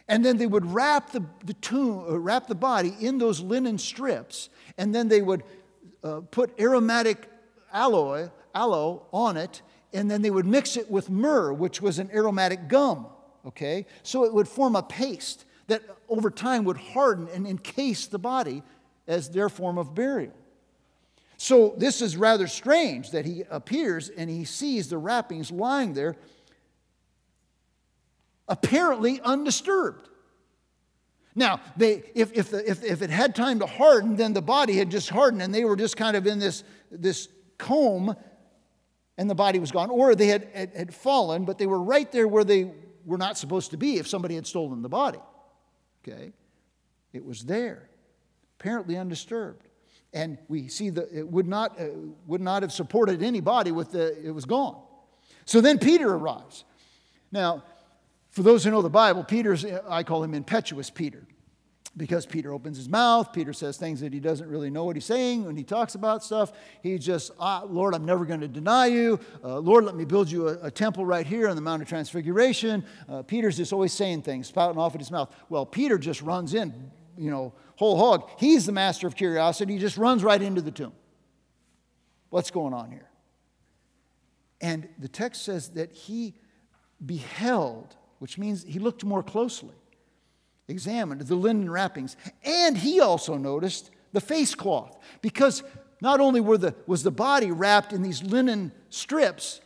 And 0.08 0.24
then 0.24 0.38
they 0.38 0.48
would 0.48 0.66
wrap 0.66 1.12
the, 1.12 1.24
the 1.44 1.54
tomb, 1.56 2.06
uh, 2.08 2.18
wrap 2.18 2.48
the 2.48 2.56
body 2.56 2.96
in 3.00 3.18
those 3.18 3.42
linen 3.42 3.78
strips, 3.78 4.50
and 4.78 4.94
then 4.94 5.08
they 5.08 5.22
would 5.22 5.44
uh, 6.04 6.22
put 6.32 6.60
aromatic 6.60 7.30
aloe, 7.74 8.32
aloe 8.54 9.06
on 9.12 9.38
it, 9.38 9.62
and 9.94 10.10
then 10.10 10.22
they 10.22 10.32
would 10.32 10.46
mix 10.46 10.78
it 10.78 10.90
with 10.90 11.10
myrrh, 11.10 11.54
which 11.54 11.82
was 11.82 12.00
an 12.00 12.10
aromatic 12.14 12.68
gum, 12.68 13.08
okay? 13.46 13.86
So 14.04 14.26
it 14.26 14.34
would 14.34 14.48
form 14.48 14.76
a 14.76 14.84
paste 14.84 15.46
that 15.68 15.82
over 16.10 16.30
time 16.30 16.64
would 16.66 16.78
harden 16.78 17.28
and 17.34 17.46
encase 17.48 18.08
the 18.08 18.20
body 18.20 18.64
as 19.08 19.30
their 19.30 19.50
form 19.50 19.78
of 19.78 19.94
burial. 19.96 20.34
So 21.46 21.76
this 21.78 22.02
is 22.02 22.18
rather 22.18 22.48
strange 22.48 23.12
that 23.12 23.24
he 23.24 23.44
appears 23.52 24.10
and 24.10 24.32
he 24.32 24.46
sees 24.46 24.90
the 24.90 24.98
wrappings 24.98 25.52
lying 25.52 25.94
there, 25.94 26.16
apparently 28.48 29.22
undisturbed. 29.22 30.10
Now, 31.36 31.60
they, 31.78 32.02
if, 32.16 32.34
if, 32.34 32.50
the, 32.50 32.68
if, 32.68 32.84
if 32.84 33.04
it 33.04 33.12
had 33.12 33.36
time 33.36 33.60
to 33.60 33.68
harden, 33.68 34.16
then 34.16 34.34
the 34.34 34.42
body 34.42 34.76
had 34.76 34.90
just 34.90 35.08
hardened 35.12 35.44
and 35.44 35.54
they 35.54 35.66
were 35.66 35.76
just 35.76 35.98
kind 35.98 36.18
of 36.18 36.26
in 36.26 36.40
this, 36.40 36.64
this 36.90 37.30
comb 37.60 38.16
and 39.16 39.30
the 39.30 39.36
body 39.36 39.60
was 39.60 39.72
gone, 39.72 39.92
or 39.92 40.16
they 40.16 40.30
had, 40.30 40.50
had, 40.52 40.76
had, 40.76 40.96
fallen, 40.96 41.46
but 41.46 41.60
they 41.60 41.68
were 41.68 41.80
right 41.80 42.12
there 42.12 42.28
where 42.28 42.44
they 42.44 42.72
were 43.06 43.20
not 43.20 43.38
supposed 43.38 43.70
to 43.70 43.78
be 43.78 43.98
if 43.98 44.08
somebody 44.08 44.34
had 44.34 44.48
stolen 44.48 44.82
the 44.82 44.90
body. 44.90 45.20
Okay? 46.04 46.34
It 47.14 47.24
was 47.24 47.46
there, 47.46 47.88
apparently 48.60 48.98
undisturbed. 48.98 49.65
And 50.16 50.38
we 50.48 50.70
see 50.70 50.90
that 50.92 51.10
it 51.14 51.28
would 51.28 51.46
not, 51.46 51.80
uh, 51.80 51.88
would 52.26 52.42
not 52.42 52.64
have 52.64 52.72
supported 52.72 53.22
anybody 53.22 53.72
with 53.72 53.92
the, 53.92 54.18
it 54.26 54.32
was 54.32 54.46
gone. 54.46 54.82
So 55.44 55.60
then 55.60 55.78
Peter 55.78 56.12
arrives. 56.12 56.64
Now, 57.34 57.64
for 58.32 58.42
those 58.42 58.64
who 58.64 58.72
know 58.72 58.82
the 58.82 58.90
Bible, 58.90 59.26
Peter's, 59.26 59.66
I 59.66 60.04
call 60.04 60.24
him 60.24 60.34
impetuous 60.34 60.90
Peter 60.90 61.28
because 61.98 62.26
Peter 62.26 62.54
opens 62.54 62.78
his 62.78 62.88
mouth. 62.88 63.34
Peter 63.34 63.52
says 63.52 63.76
things 63.78 64.00
that 64.00 64.14
he 64.14 64.22
doesn't 64.22 64.50
really 64.50 64.70
know 64.70 64.86
what 64.86 64.96
he's 64.96 65.06
saying 65.06 65.46
when 65.46 65.58
he 65.58 65.64
talks 65.64 65.96
about 65.96 66.24
stuff. 66.24 66.54
He 66.82 66.98
just, 66.98 67.32
ah, 67.38 67.64
Lord, 67.66 67.94
I'm 67.94 68.06
never 68.06 68.26
going 68.26 68.42
to 68.42 68.48
deny 68.48 68.88
you. 68.88 69.20
Uh, 69.44 69.60
Lord, 69.60 69.84
let 69.84 69.96
me 69.96 70.06
build 70.06 70.32
you 70.32 70.48
a, 70.48 70.60
a, 70.64 70.72
temple 70.72 71.06
right 71.06 71.26
here 71.26 71.48
on 71.48 71.56
the 71.56 71.62
Mount 71.62 71.82
of 71.82 71.88
Transfiguration. 71.88 72.86
Uh, 73.08 73.22
Peter's 73.22 73.58
just 73.58 73.72
always 73.72 73.94
saying 73.94 74.22
things, 74.22 74.48
spouting 74.48 74.80
off 74.80 74.96
at 74.96 75.02
his 75.02 75.12
mouth. 75.12 75.34
Well, 75.50 75.66
Peter 75.66 75.98
just 75.98 76.22
runs 76.22 76.54
in, 76.54 76.92
you 77.18 77.32
know, 77.32 77.54
whole 77.76 77.98
hog. 77.98 78.30
He's 78.38 78.66
the 78.66 78.72
master 78.72 79.08
of 79.08 79.16
curiosity. 79.16 79.74
He 79.74 79.80
just 79.80 79.98
runs 79.98 80.24
right 80.24 80.42
into 80.42 80.62
the 80.62 80.72
tomb. 80.72 80.94
What's 82.30 82.52
going 82.52 82.74
on 82.74 82.92
here? 82.92 83.10
And 84.62 84.88
the 85.00 85.08
text 85.08 85.44
says 85.44 85.70
that 85.70 85.92
he 85.92 86.36
beheld, 87.06 87.96
which 88.20 88.38
means 88.38 88.64
he 88.64 88.80
looked 88.80 89.04
more 89.04 89.24
closely 89.24 89.76
examined 90.68 91.22
the 91.22 91.36
linen 91.36 91.70
wrappings, 91.70 92.18
and 92.44 92.78
he 92.78 93.00
also 93.00 93.38
noticed 93.38 93.92
the 94.14 94.22
face 94.22 94.56
cloth, 94.56 94.98
because 95.22 95.64
not 96.02 96.20
only 96.20 96.42
were 96.42 96.58
the, 96.58 96.76
was 96.88 97.04
the 97.04 97.12
body 97.12 97.52
wrapped 97.52 97.94
in 97.94 98.02
these 98.02 98.24
linen 98.24 98.72
strips 98.90 99.62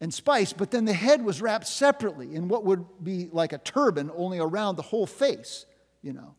and 0.00 0.12
spice, 0.12 0.52
but 0.52 0.70
then 0.70 0.84
the 0.84 0.92
head 0.92 1.24
was 1.24 1.42
wrapped 1.42 1.66
separately 1.66 2.34
in 2.34 2.48
what 2.48 2.64
would 2.64 2.84
be 3.02 3.28
like 3.32 3.52
a 3.52 3.58
turban, 3.58 4.10
only 4.16 4.38
around 4.38 4.76
the 4.76 4.82
whole 4.82 5.06
face, 5.06 5.66
you 6.02 6.12
know. 6.12 6.34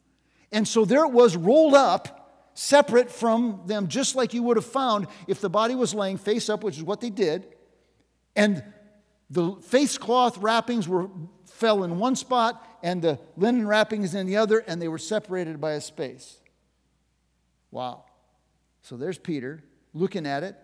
And 0.51 0.67
so 0.67 0.85
there 0.85 1.03
it 1.05 1.12
was 1.12 1.35
rolled 1.35 1.75
up, 1.75 2.51
separate 2.53 3.12
from 3.12 3.62
them, 3.65 3.88
just 3.88 4.15
like 4.15 4.33
you 4.33 4.43
would 4.43 4.57
have 4.57 4.65
found 4.65 5.07
if 5.27 5.41
the 5.41 5.49
body 5.49 5.75
was 5.75 5.93
laying 5.93 6.17
face 6.17 6.49
up, 6.49 6.63
which 6.63 6.77
is 6.77 6.83
what 6.83 7.01
they 7.01 7.09
did. 7.09 7.47
And 8.35 8.63
the 9.29 9.53
face 9.62 9.97
cloth 9.97 10.38
wrappings 10.38 10.88
were 10.88 11.09
fell 11.45 11.83
in 11.83 11.99
one 11.99 12.15
spot 12.15 12.65
and 12.81 13.01
the 13.01 13.19
linen 13.35 13.67
wrappings 13.67 14.15
in 14.15 14.25
the 14.25 14.38
other, 14.38 14.59
and 14.59 14.81
they 14.81 14.88
were 14.88 14.97
separated 14.97 15.59
by 15.59 15.73
a 15.73 15.81
space. 15.81 16.39
Wow. 17.71 18.05
So 18.81 18.95
there's 18.97 19.17
Peter 19.17 19.63
looking 19.93 20.25
at 20.25 20.43
it 20.43 20.55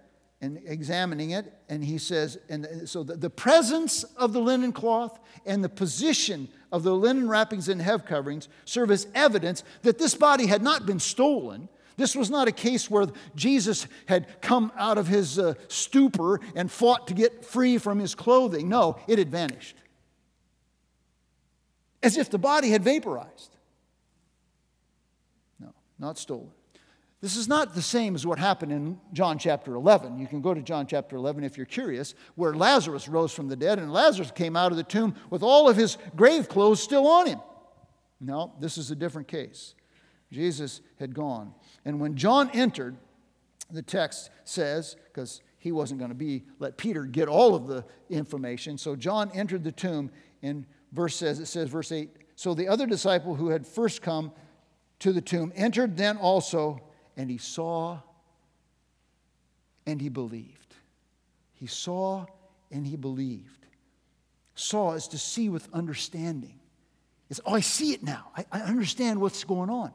and 0.45 0.61
examining 0.67 1.31
it, 1.31 1.51
and 1.69 1.83
he 1.83 1.97
says, 1.97 2.37
and 2.49 2.87
so 2.87 3.01
the, 3.01 3.15
the 3.15 3.29
presence 3.29 4.03
of 4.15 4.31
the 4.31 4.39
linen 4.39 4.71
cloth 4.71 5.19
and 5.45 5.63
the 5.63 5.69
position 5.69 6.47
of 6.71 6.83
the 6.83 6.93
linen 6.93 7.27
wrappings 7.27 7.67
and 7.67 7.81
head 7.81 8.05
coverings 8.05 8.47
serve 8.63 8.91
as 8.91 9.07
evidence 9.15 9.63
that 9.81 9.97
this 9.97 10.13
body 10.13 10.45
had 10.45 10.61
not 10.61 10.85
been 10.85 10.99
stolen. 10.99 11.67
This 11.97 12.15
was 12.15 12.29
not 12.29 12.47
a 12.47 12.51
case 12.51 12.91
where 12.91 13.07
Jesus 13.35 13.87
had 14.05 14.41
come 14.41 14.71
out 14.77 14.99
of 14.99 15.07
his 15.07 15.39
uh, 15.39 15.55
stupor 15.67 16.39
and 16.55 16.71
fought 16.71 17.07
to 17.07 17.15
get 17.15 17.43
free 17.43 17.79
from 17.79 17.97
his 17.97 18.13
clothing. 18.13 18.69
No, 18.69 18.99
it 19.07 19.17
had 19.17 19.31
vanished 19.31 19.75
as 22.03 22.17
if 22.17 22.29
the 22.29 22.37
body 22.37 22.69
had 22.69 22.83
vaporized. 22.83 23.55
No, 25.59 25.73
not 25.97 26.19
stolen. 26.19 26.51
This 27.21 27.37
is 27.37 27.47
not 27.47 27.73
the 27.73 27.81
same 27.81 28.13
as 28.13 28.25
what 28.25 28.37
happened 28.37 28.71
in 28.71 28.99
John 29.13 29.39
chapter 29.39 29.73
11. 29.73 30.19
You 30.19 30.27
can 30.27 30.41
go 30.41 30.53
to 30.53 30.61
John 30.61 30.85
chapter 30.85 31.15
11 31.15 31.43
if 31.43 31.57
you're 31.57 31.65
curious, 31.65 32.13
where 32.35 32.53
Lazarus 32.53 33.07
rose 33.07 33.33
from 33.33 33.47
the 33.47 33.55
dead 33.55 33.79
and 33.79 33.91
Lazarus 33.91 34.31
came 34.31 34.55
out 34.55 34.71
of 34.71 34.77
the 34.77 34.83
tomb 34.83 35.15
with 35.29 35.41
all 35.41 35.69
of 35.69 35.77
his 35.77 35.97
grave 36.15 36.49
clothes 36.49 36.83
still 36.83 37.07
on 37.07 37.27
him. 37.27 37.39
No, 38.19 38.53
this 38.59 38.77
is 38.77 38.91
a 38.91 38.95
different 38.95 39.27
case. 39.27 39.75
Jesus 40.31 40.81
had 40.99 41.13
gone. 41.13 41.53
And 41.85 41.99
when 41.99 42.15
John 42.15 42.49
entered, 42.53 42.97
the 43.71 43.81
text 43.81 44.29
says, 44.43 44.95
because 45.05 45.41
he 45.57 45.71
wasn't 45.71 45.99
going 45.99 46.11
to 46.11 46.15
be 46.15 46.43
let 46.59 46.77
Peter 46.77 47.05
get 47.05 47.27
all 47.27 47.55
of 47.55 47.67
the 47.67 47.85
information, 48.09 48.77
so 48.77 48.95
John 48.95 49.31
entered 49.33 49.63
the 49.63 49.71
tomb 49.71 50.11
and 50.43 50.65
verse 50.91 51.15
says, 51.15 51.39
it 51.39 51.47
says, 51.47 51.69
verse 51.69 51.91
8, 51.91 52.09
so 52.35 52.53
the 52.53 52.67
other 52.67 52.85
disciple 52.85 53.35
who 53.35 53.49
had 53.49 53.65
first 53.65 54.01
come 54.01 54.31
to 54.99 55.11
the 55.11 55.21
tomb 55.21 55.51
entered 55.55 55.97
then 55.97 56.17
also, 56.17 56.81
and 57.17 57.29
he 57.29 57.37
saw 57.37 57.99
and 59.85 60.01
he 60.01 60.09
believed. 60.09 60.75
He 61.53 61.67
saw 61.67 62.25
and 62.71 62.85
he 62.85 62.95
believed. 62.95 63.65
Saw 64.55 64.93
is 64.93 65.07
to 65.09 65.17
see 65.17 65.49
with 65.49 65.67
understanding. 65.73 66.59
It's, 67.29 67.39
oh, 67.45 67.53
I 67.55 67.59
see 67.59 67.93
it 67.93 68.03
now. 68.03 68.31
I, 68.35 68.45
I 68.51 68.61
understand 68.61 69.19
what's 69.19 69.43
going 69.43 69.69
on. 69.69 69.91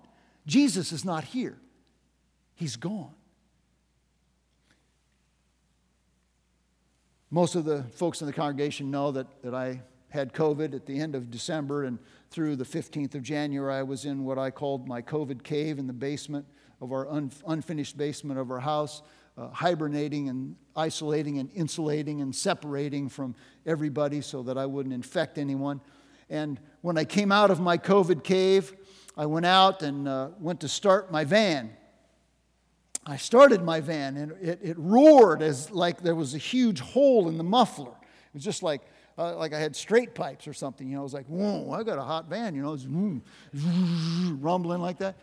Jesus 0.46 0.92
is 0.92 1.04
not 1.04 1.24
here, 1.24 1.58
he's 2.54 2.76
gone. 2.76 3.14
Most 7.32 7.54
of 7.54 7.64
the 7.64 7.84
folks 7.94 8.20
in 8.20 8.26
the 8.26 8.32
congregation 8.32 8.90
know 8.90 9.12
that, 9.12 9.42
that 9.42 9.54
I 9.54 9.82
had 10.08 10.32
COVID 10.32 10.74
at 10.74 10.86
the 10.86 10.98
end 10.98 11.14
of 11.14 11.30
December, 11.30 11.84
and 11.84 12.00
through 12.30 12.56
the 12.56 12.64
15th 12.64 13.14
of 13.14 13.22
January, 13.22 13.72
I 13.72 13.84
was 13.84 14.04
in 14.04 14.24
what 14.24 14.36
I 14.36 14.50
called 14.50 14.88
my 14.88 15.00
COVID 15.00 15.44
cave 15.44 15.78
in 15.78 15.86
the 15.86 15.92
basement 15.92 16.44
of 16.80 16.92
our 16.92 17.08
un- 17.08 17.30
unfinished 17.46 17.96
basement 17.96 18.38
of 18.38 18.50
our 18.50 18.60
house, 18.60 19.02
uh, 19.36 19.48
hibernating 19.48 20.28
and 20.28 20.56
isolating 20.76 21.38
and 21.38 21.50
insulating 21.54 22.20
and 22.20 22.34
separating 22.34 23.08
from 23.08 23.34
everybody 23.66 24.20
so 24.20 24.42
that 24.42 24.58
I 24.58 24.66
wouldn't 24.66 24.94
infect 24.94 25.38
anyone. 25.38 25.80
And 26.28 26.60
when 26.80 26.96
I 26.96 27.04
came 27.04 27.32
out 27.32 27.50
of 27.50 27.60
my 27.60 27.76
COVID 27.76 28.22
cave, 28.22 28.72
I 29.16 29.26
went 29.26 29.46
out 29.46 29.82
and 29.82 30.08
uh, 30.08 30.28
went 30.38 30.60
to 30.60 30.68
start 30.68 31.10
my 31.10 31.24
van. 31.24 31.70
I 33.06 33.16
started 33.16 33.62
my 33.62 33.80
van 33.80 34.16
and 34.16 34.32
it, 34.40 34.60
it 34.62 34.78
roared 34.78 35.42
as 35.42 35.70
like 35.70 36.02
there 36.02 36.14
was 36.14 36.34
a 36.34 36.38
huge 36.38 36.80
hole 36.80 37.28
in 37.28 37.38
the 37.38 37.44
muffler. 37.44 37.90
It 37.92 38.34
was 38.34 38.44
just 38.44 38.62
like 38.62 38.82
uh, 39.18 39.36
like 39.36 39.52
I 39.52 39.58
had 39.58 39.74
straight 39.74 40.14
pipes 40.14 40.46
or 40.46 40.52
something. 40.52 40.88
You 40.88 40.94
know, 40.94 41.00
I 41.00 41.02
was 41.02 41.14
like, 41.14 41.26
whoa, 41.26 41.72
I 41.72 41.82
got 41.82 41.98
a 41.98 42.02
hot 42.02 42.28
van, 42.28 42.54
you 42.54 42.62
know, 42.62 42.72
it's 42.72 42.86
rumbling 44.40 44.80
like 44.80 44.98
that. 44.98 45.16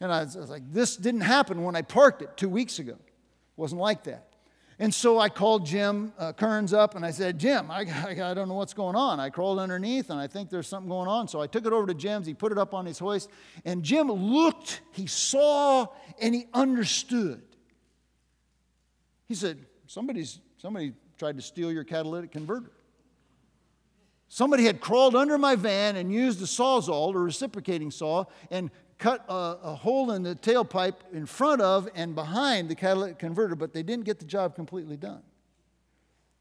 And 0.00 0.12
I 0.12 0.24
was, 0.24 0.36
I 0.36 0.40
was, 0.40 0.50
like, 0.50 0.72
this 0.72 0.96
didn't 0.96 1.22
happen 1.22 1.62
when 1.64 1.74
I 1.74 1.82
parked 1.82 2.22
it 2.22 2.36
two 2.36 2.48
weeks 2.48 2.78
ago. 2.78 2.92
It 2.92 3.56
wasn't 3.56 3.80
like 3.80 4.04
that. 4.04 4.28
And 4.80 4.94
so 4.94 5.18
I 5.18 5.28
called 5.28 5.66
Jim 5.66 6.12
uh, 6.18 6.32
Kearns 6.32 6.72
up 6.72 6.94
and 6.94 7.04
I 7.04 7.10
said, 7.10 7.38
Jim, 7.38 7.68
I, 7.68 7.80
I, 7.80 8.30
I, 8.30 8.34
don't 8.34 8.48
know 8.48 8.54
what's 8.54 8.74
going 8.74 8.94
on. 8.94 9.18
I 9.18 9.28
crawled 9.28 9.58
underneath 9.58 10.10
and 10.10 10.20
I 10.20 10.28
think 10.28 10.50
there's 10.50 10.68
something 10.68 10.88
going 10.88 11.08
on. 11.08 11.26
So 11.26 11.40
I 11.40 11.48
took 11.48 11.66
it 11.66 11.72
over 11.72 11.88
to 11.88 11.94
Jim's. 11.94 12.28
He 12.28 12.34
put 12.34 12.52
it 12.52 12.58
up 12.58 12.74
on 12.74 12.86
his 12.86 12.98
hoist. 12.98 13.28
And 13.64 13.82
Jim 13.82 14.06
looked, 14.08 14.80
he 14.92 15.08
saw, 15.08 15.88
and 16.20 16.32
he 16.32 16.46
understood. 16.54 17.42
He 19.26 19.34
said, 19.34 19.58
Somebody's, 19.88 20.38
somebody 20.58 20.92
tried 21.16 21.36
to 21.36 21.42
steal 21.42 21.72
your 21.72 21.82
catalytic 21.82 22.30
converter. 22.30 22.70
Somebody 24.28 24.64
had 24.64 24.80
crawled 24.80 25.16
under 25.16 25.38
my 25.38 25.56
van 25.56 25.96
and 25.96 26.12
used 26.12 26.42
a 26.42 26.44
sawzall, 26.44 27.14
a 27.14 27.18
reciprocating 27.18 27.90
saw, 27.90 28.26
and 28.50 28.70
cut 28.98 29.24
a, 29.28 29.56
a, 29.62 29.74
hole 29.74 30.10
in 30.10 30.22
the 30.22 30.34
tailpipe 30.34 30.94
in 31.12 31.24
front 31.24 31.60
of 31.60 31.88
and 31.94 32.14
behind 32.14 32.68
the 32.68 32.74
catalytic 32.74 33.18
converter, 33.18 33.54
but 33.54 33.72
they 33.72 33.82
didn't 33.82 34.04
get 34.04 34.18
the 34.18 34.24
job 34.24 34.54
completely 34.54 34.96
done. 34.96 35.22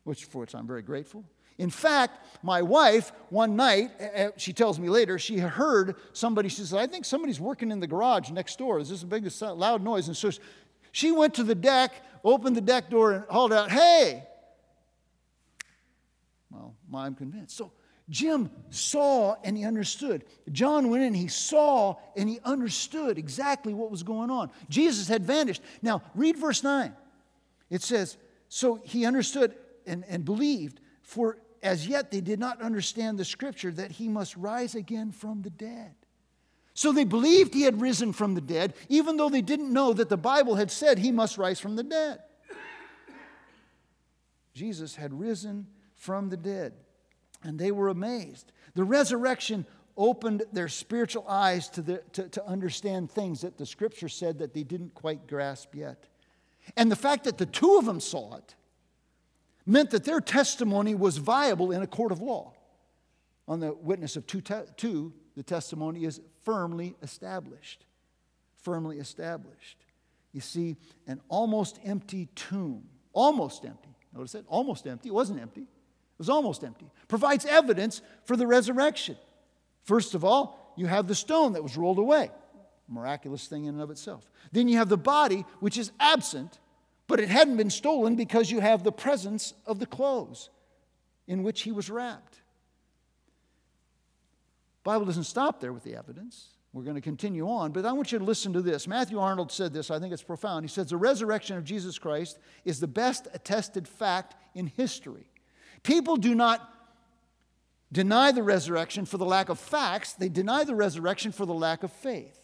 which 0.04 0.26
for 0.26 0.40
which 0.40 0.56
I'm 0.56 0.68
very 0.68 0.82
grateful. 0.82 1.24
In 1.58 1.70
fact, 1.72 2.44
my 2.44 2.62
wife, 2.62 3.12
one 3.30 3.56
night, 3.56 3.92
she 4.38 4.54
tells 4.54 4.80
me 4.80 4.90
later, 4.90 5.18
she 5.18 5.40
heard 5.40 5.96
somebody, 6.14 6.50
she 6.50 6.58
says, 6.58 6.74
I 6.74 6.86
think 6.86 7.04
somebody's 7.04 7.40
working 7.40 7.72
in 7.72 7.80
the 7.80 7.88
garage 7.88 8.30
next 8.30 8.60
door. 8.60 8.80
Is 8.80 8.90
this 8.90 9.04
big, 9.04 9.28
loud 9.42 9.84
noise. 9.84 10.08
And 10.08 10.16
so 10.16 10.30
she 10.92 11.12
went 11.12 11.34
to 11.36 11.44
the 11.44 11.56
deck, 11.56 11.94
opened 12.24 12.56
the 12.56 12.62
deck 12.62 12.90
door, 12.92 13.12
and 13.12 13.24
hauled 13.30 13.54
out, 13.54 13.72
Hey! 13.72 14.24
Well, 16.52 16.76
I'm 16.94 17.16
convinced. 17.16 17.58
So 17.58 17.72
Jim 18.10 18.50
saw 18.70 19.36
and 19.44 19.58
he 19.58 19.66
understood. 19.66 20.24
John 20.52 20.90
went 20.90 21.04
in, 21.04 21.14
he 21.14 21.28
saw 21.28 21.96
and 22.16 22.30
he 22.30 22.40
understood 22.46 23.18
exactly 23.18 23.74
what 23.74 23.92
was 23.92 24.04
going 24.04 24.30
on. 24.30 24.50
Jesus 24.70 25.08
had 25.08 25.26
vanished. 25.26 25.62
Now, 25.82 26.02
read 26.16 26.38
verse 26.38 26.64
9. 26.64 26.94
It 27.70 27.82
says, 27.82 28.18
So 28.48 28.80
he 28.84 29.06
understood 29.06 29.56
and, 29.86 30.06
and 30.08 30.24
believed, 30.24 30.80
for 31.02 31.38
as 31.62 31.88
yet 31.88 32.12
they 32.12 32.22
did 32.22 32.40
not 32.40 32.62
understand 32.62 33.18
the 33.18 33.26
scripture 33.26 33.72
that 33.72 33.92
he 33.92 34.08
must 34.08 34.38
rise 34.38 34.76
again 34.76 35.12
from 35.12 35.42
the 35.42 35.50
dead. 35.50 35.94
So 36.74 36.92
they 36.92 37.06
believed 37.06 37.54
he 37.54 37.64
had 37.64 37.82
risen 37.82 38.14
from 38.14 38.36
the 38.36 38.42
dead, 38.42 38.76
even 38.88 39.18
though 39.18 39.30
they 39.30 39.42
didn't 39.42 39.74
know 39.74 39.94
that 39.94 40.10
the 40.10 40.18
Bible 40.18 40.56
had 40.56 40.70
said 40.70 41.00
he 41.00 41.12
must 41.12 41.38
rise 41.38 41.60
from 41.60 41.76
the 41.76 41.84
dead. 41.84 42.20
Jesus 44.54 44.96
had 44.96 45.20
risen 45.20 45.68
from 45.96 46.30
the 46.30 46.38
dead, 46.38 46.74
and 47.44 47.60
they 47.60 47.72
were 47.72 47.90
amazed. 47.90 48.52
The 48.76 48.84
resurrection 48.84 49.66
opened 49.96 50.44
their 50.54 50.68
spiritual 50.68 51.26
eyes 51.28 51.70
to, 51.70 51.82
the, 51.82 52.04
to, 52.14 52.30
to 52.30 52.46
understand 52.46 53.10
things 53.10 53.42
that 53.42 53.58
the 53.58 53.66
scripture 53.66 54.10
said 54.10 54.40
that 54.40 54.54
they 54.54 54.64
didn't 54.64 54.94
quite 54.94 55.28
grasp 55.28 55.74
yet. 55.74 56.06
And 56.76 56.92
the 56.92 56.96
fact 56.96 57.24
that 57.24 57.38
the 57.38 57.46
two 57.46 57.78
of 57.78 57.86
them 57.86 58.00
saw 58.00 58.36
it 58.36 58.56
meant 59.66 59.90
that 59.92 60.04
their 60.04 60.22
testimony 60.22 60.96
was 60.96 61.18
viable 61.18 61.72
in 61.72 61.82
a 61.82 61.88
court 61.88 62.12
of 62.12 62.22
law. 62.22 62.54
On 63.48 63.60
the 63.60 63.74
witness 63.74 64.16
of 64.16 64.28
two, 64.28 64.42
te- 64.42 64.66
two 64.76 65.14
the 65.36 65.44
testimony 65.44 66.04
is 66.04 66.22
firmly 66.44 66.96
established. 67.02 67.86
Firmly 68.62 68.98
established. 68.98 69.78
You 70.34 70.42
see, 70.42 70.76
an 71.08 71.22
almost 71.30 71.80
empty 71.84 72.28
tomb, 72.36 72.84
almost 73.14 73.66
empty, 73.66 73.96
notice 74.14 74.34
that, 74.34 74.46
almost 74.48 74.86
empty, 74.86 75.10
it 75.10 75.14
wasn't 75.14 75.42
empty, 75.42 75.68
it 76.18 76.20
was 76.20 76.30
almost 76.30 76.64
empty, 76.64 76.90
provides 77.08 77.46
evidence 77.46 78.02
for 78.26 78.36
the 78.36 78.48
resurrection. 78.48 79.16
First 79.84 80.16
of 80.16 80.26
all, 80.26 80.74
you 80.76 80.88
have 80.88 81.08
the 81.08 81.14
stone 81.14 81.54
that 81.54 81.62
was 81.62 81.78
rolled 81.78 82.00
away, 82.00 82.32
miraculous 82.88 83.46
thing 83.46 83.66
in 83.66 83.76
and 83.76 83.82
of 83.84 83.92
itself. 83.92 84.30
Then 84.52 84.68
you 84.68 84.78
have 84.78 84.90
the 84.90 84.98
body, 84.98 85.46
which 85.60 85.78
is 85.78 85.92
absent, 86.00 86.58
but 87.08 87.20
it 87.20 87.30
hadn't 87.30 87.58
been 87.58 87.70
stolen 87.70 88.16
because 88.16 88.50
you 88.50 88.62
have 88.62 88.84
the 88.84 88.92
presence 88.92 89.54
of 89.68 89.78
the 89.78 89.86
clothes 89.86 90.50
in 91.28 91.44
which 91.44 91.62
he 91.62 91.72
was 91.72 91.90
wrapped. 91.90 92.42
Bible 94.84 95.06
doesn't 95.06 95.26
stop 95.26 95.60
there 95.60 95.74
with 95.74 95.84
the 95.84 95.96
evidence. 95.96 96.48
We're 96.74 96.84
going 96.84 96.96
to 96.96 97.02
continue 97.02 97.48
on, 97.48 97.72
but 97.72 97.86
I 97.86 97.92
want 97.92 98.12
you 98.12 98.20
to 98.20 98.26
listen 98.26 98.54
to 98.54 98.62
this. 98.62 98.88
Matthew 98.88 99.20
Arnold 99.20 99.52
said 99.52 99.74
this, 99.74 99.92
I 99.92 100.00
think 100.00 100.14
it's 100.14 100.24
profound. 100.24 100.64
He 100.64 100.70
says, 100.70 100.88
The 100.88 100.98
resurrection 100.98 101.58
of 101.58 101.64
Jesus 101.64 102.00
Christ 102.00 102.40
is 102.66 102.80
the 102.80 102.88
best 102.88 103.28
attested 103.34 103.88
fact 103.88 104.36
in 104.56 104.68
history. 104.68 105.28
People 105.84 106.18
do 106.18 106.36
not 106.36 106.74
deny 107.92 108.32
the 108.32 108.44
resurrection 108.44 109.06
for 109.06 109.18
the 109.18 109.26
lack 109.26 109.50
of 109.50 109.60
facts, 109.60 110.14
they 110.14 110.30
deny 110.30 110.64
the 110.64 110.76
resurrection 110.76 111.32
for 111.32 111.46
the 111.46 111.54
lack 111.54 111.84
of 111.84 111.92
faith. 111.92 112.40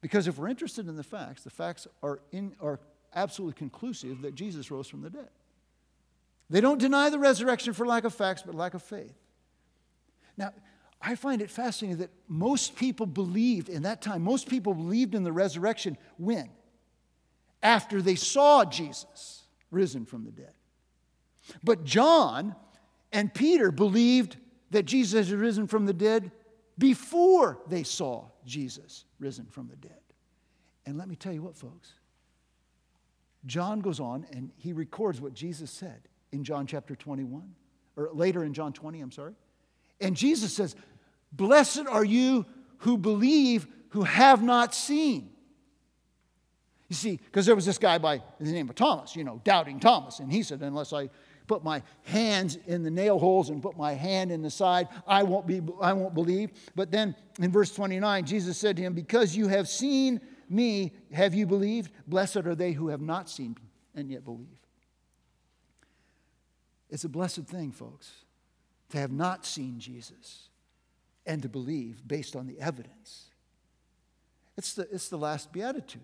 Because 0.00 0.28
if 0.28 0.38
we're 0.38 0.48
interested 0.48 0.86
in 0.86 0.96
the 0.96 1.02
facts, 1.02 1.44
the 1.44 1.50
facts 1.50 1.86
are, 2.02 2.20
in, 2.30 2.54
are 2.60 2.78
absolutely 3.14 3.54
conclusive 3.54 4.20
that 4.22 4.34
Jesus 4.34 4.70
rose 4.70 4.86
from 4.86 5.00
the 5.00 5.10
dead. 5.10 5.30
They 6.50 6.60
don't 6.60 6.78
deny 6.78 7.08
the 7.08 7.18
resurrection 7.18 7.72
for 7.72 7.86
lack 7.86 8.04
of 8.04 8.14
facts, 8.14 8.42
but 8.44 8.54
lack 8.54 8.74
of 8.74 8.82
faith. 8.82 9.14
Now, 10.36 10.52
I 11.00 11.14
find 11.14 11.40
it 11.40 11.50
fascinating 11.50 11.98
that 11.98 12.10
most 12.28 12.76
people 12.76 13.06
believed 13.06 13.68
in 13.68 13.82
that 13.82 14.02
time, 14.02 14.22
most 14.22 14.48
people 14.48 14.74
believed 14.74 15.14
in 15.14 15.24
the 15.24 15.32
resurrection 15.32 15.96
when? 16.18 16.50
After 17.62 18.02
they 18.02 18.14
saw 18.14 18.64
Jesus 18.64 19.43
risen 19.70 20.04
from 20.04 20.24
the 20.24 20.30
dead. 20.30 20.52
But 21.62 21.84
John 21.84 22.54
and 23.12 23.32
Peter 23.32 23.70
believed 23.70 24.36
that 24.70 24.84
Jesus 24.84 25.28
had 25.28 25.38
risen 25.38 25.66
from 25.66 25.86
the 25.86 25.92
dead 25.92 26.30
before 26.78 27.60
they 27.68 27.82
saw 27.82 28.26
Jesus 28.44 29.04
risen 29.18 29.46
from 29.46 29.68
the 29.68 29.76
dead. 29.76 30.00
And 30.86 30.98
let 30.98 31.08
me 31.08 31.16
tell 31.16 31.32
you 31.32 31.42
what, 31.42 31.56
folks. 31.56 31.92
John 33.46 33.80
goes 33.80 34.00
on 34.00 34.26
and 34.32 34.50
he 34.56 34.72
records 34.72 35.20
what 35.20 35.34
Jesus 35.34 35.70
said 35.70 36.08
in 36.32 36.44
John 36.44 36.66
chapter 36.66 36.96
21, 36.96 37.54
or 37.96 38.10
later 38.12 38.42
in 38.42 38.54
John 38.54 38.72
20, 38.72 39.00
I'm 39.00 39.12
sorry. 39.12 39.34
And 40.00 40.16
Jesus 40.16 40.52
says, 40.52 40.74
Blessed 41.32 41.86
are 41.88 42.04
you 42.04 42.46
who 42.78 42.98
believe, 42.98 43.66
who 43.90 44.02
have 44.02 44.42
not 44.42 44.74
seen. 44.74 45.30
You 46.88 46.96
see, 46.96 47.16
because 47.16 47.46
there 47.46 47.54
was 47.54 47.64
this 47.64 47.78
guy 47.78 47.98
by 47.98 48.22
the 48.38 48.52
name 48.52 48.68
of 48.68 48.74
Thomas, 48.74 49.16
you 49.16 49.24
know, 49.24 49.40
doubting 49.44 49.80
Thomas. 49.80 50.18
And 50.18 50.30
he 50.30 50.42
said, 50.42 50.60
Unless 50.60 50.92
I 50.92 51.08
put 51.46 51.64
my 51.64 51.82
hands 52.04 52.58
in 52.66 52.82
the 52.82 52.90
nail 52.90 53.18
holes 53.18 53.50
and 53.50 53.62
put 53.62 53.76
my 53.76 53.92
hand 53.92 54.30
in 54.30 54.42
the 54.42 54.50
side, 54.50 54.88
I 55.06 55.22
won't, 55.22 55.46
be, 55.46 55.62
I 55.80 55.92
won't 55.92 56.14
believe. 56.14 56.50
But 56.74 56.90
then 56.90 57.14
in 57.40 57.50
verse 57.50 57.74
29, 57.74 58.26
Jesus 58.26 58.58
said 58.58 58.76
to 58.76 58.82
him, 58.82 58.92
Because 58.94 59.34
you 59.34 59.48
have 59.48 59.68
seen 59.68 60.20
me, 60.48 60.92
have 61.12 61.34
you 61.34 61.46
believed? 61.46 61.90
Blessed 62.06 62.38
are 62.38 62.54
they 62.54 62.72
who 62.72 62.88
have 62.88 63.00
not 63.00 63.30
seen 63.30 63.52
me 63.52 63.70
and 63.94 64.10
yet 64.10 64.24
believe. 64.24 64.60
It's 66.90 67.04
a 67.04 67.08
blessed 67.08 67.46
thing, 67.46 67.72
folks, 67.72 68.12
to 68.90 68.98
have 68.98 69.10
not 69.10 69.46
seen 69.46 69.80
Jesus 69.80 70.48
and 71.26 71.42
to 71.42 71.48
believe 71.48 72.06
based 72.06 72.36
on 72.36 72.46
the 72.46 72.60
evidence. 72.60 73.30
It's 74.56 74.74
the, 74.74 74.82
it's 74.92 75.08
the 75.08 75.16
last 75.16 75.52
beatitude. 75.52 76.02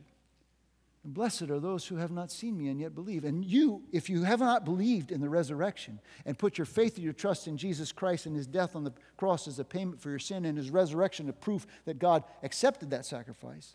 And 1.03 1.15
blessed 1.15 1.43
are 1.43 1.61
those 1.61 1.87
who 1.87 1.97
have 1.97 2.11
not 2.11 2.31
seen 2.31 2.59
me 2.59 2.69
and 2.69 2.79
yet 2.79 2.95
believe. 2.95 3.25
And 3.25 3.45
you, 3.45 3.83
if 3.91 4.11
you 4.11 4.23
have 4.25 4.41
not 4.41 4.67
believed 4.67 5.11
in 5.11 5.23
the 5.23 5.31
resurrection 5.31 5.99
and 6.27 6.39
put 6.39 6.59
your 6.59 6.67
faith 6.67 6.97
and 6.97 7.05
your 7.05 7.15
trust 7.15 7.47
in 7.47 7.57
Jesus 7.57 7.91
Christ 7.91 8.27
and 8.27 8.37
his 8.37 8.47
death 8.47 8.77
on 8.77 8.85
the 8.85 8.93
cross 9.17 9.49
as 9.49 9.59
a 9.59 9.65
payment 9.65 10.01
for 10.01 10.11
your 10.11 10.19
sin 10.19 10.45
and 10.45 10.59
his 10.59 10.71
resurrection 10.71 11.29
a 11.29 11.33
proof 11.33 11.67
that 11.87 11.99
God 11.99 12.25
accepted 12.43 12.91
that 12.91 13.07
sacrifice, 13.07 13.75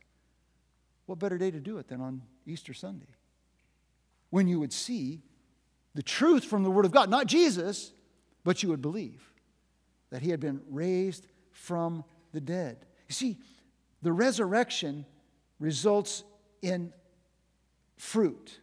what 1.08 1.18
better 1.18 1.38
day 1.38 1.50
to 1.50 1.60
do 1.60 1.80
it 1.80 1.88
than 1.88 2.00
on 2.00 2.22
Easter 2.46 2.74
Sunday? 2.74 3.16
When 4.30 4.48
you 4.48 4.60
would 4.60 4.74
see 4.74 5.24
the 5.96 6.04
truth 6.04 6.46
from 6.46 6.64
the 6.64 6.72
Word 6.72 6.86
of 6.86 6.92
God, 6.92 7.10
not 7.10 7.26
Jesus, 7.26 7.92
but 8.44 8.62
you 8.62 8.70
would 8.70 8.82
believe 8.82 9.32
that 10.12 10.22
he 10.22 10.30
had 10.30 10.40
been 10.40 10.62
raised 10.70 11.26
from 11.52 12.04
the 12.34 12.42
dead. 12.42 12.86
You 13.08 13.14
see, 13.14 13.38
the 14.04 14.12
resurrection 14.12 15.06
results 15.60 16.24
in 16.62 16.94
fruit. 17.98 18.60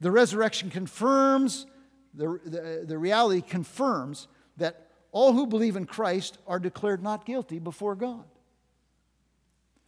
The 0.00 0.10
resurrection 0.10 0.70
confirms, 0.70 1.66
the, 2.14 2.40
the, 2.44 2.84
the 2.86 2.98
reality 2.98 3.40
confirms 3.40 4.28
that 4.56 4.88
all 5.12 5.32
who 5.32 5.46
believe 5.46 5.76
in 5.76 5.86
Christ 5.86 6.38
are 6.46 6.58
declared 6.58 7.02
not 7.02 7.24
guilty 7.24 7.58
before 7.58 7.94
God. 7.94 8.24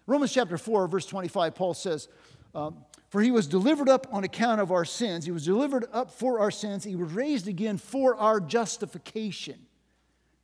Romans 0.06 0.32
chapter 0.32 0.58
4, 0.58 0.88
verse 0.88 1.06
25, 1.06 1.54
Paul 1.54 1.74
says, 1.74 2.08
um, 2.54 2.84
For 3.10 3.20
he 3.20 3.30
was 3.30 3.46
delivered 3.46 3.88
up 3.88 4.08
on 4.10 4.24
account 4.24 4.60
of 4.60 4.72
our 4.72 4.84
sins. 4.84 5.24
He 5.24 5.30
was 5.30 5.44
delivered 5.44 5.86
up 5.92 6.10
for 6.10 6.40
our 6.40 6.50
sins. 6.50 6.82
He 6.82 6.96
was 6.96 7.12
raised 7.12 7.46
again 7.46 7.76
for 7.76 8.16
our 8.16 8.40
justification, 8.40 9.66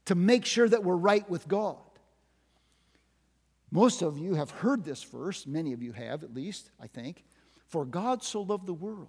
to 0.05 0.15
make 0.15 0.45
sure 0.45 0.69
that 0.69 0.85
we're 0.85 0.95
right 0.95 1.29
with 1.29 1.49
God. 1.49 1.79
Most 3.73 4.03
of 4.03 4.19
you 4.19 4.35
have 4.35 4.51
heard 4.51 4.85
this 4.85 5.03
verse, 5.03 5.47
many 5.47 5.73
of 5.73 5.83
you 5.83 5.93
have 5.93 6.23
at 6.23 6.33
least, 6.33 6.71
I 6.81 6.87
think. 6.87 7.25
For 7.69 7.85
God 7.85 8.23
so 8.23 8.43
loved 8.43 8.67
the 8.67 8.75
world 8.75 9.09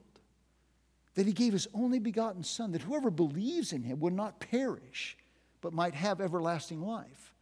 that 1.15 1.25
he 1.25 1.33
gave 1.33 1.53
his 1.53 1.67
only 1.73 1.99
begotten 1.99 2.43
Son, 2.43 2.71
that 2.71 2.81
whoever 2.81 3.09
believes 3.09 3.73
in 3.73 3.83
him 3.83 3.99
would 3.99 4.13
not 4.13 4.39
perish, 4.39 5.17
but 5.61 5.73
might 5.73 5.95
have 5.95 6.21
everlasting 6.21 6.81
life. 6.81 7.33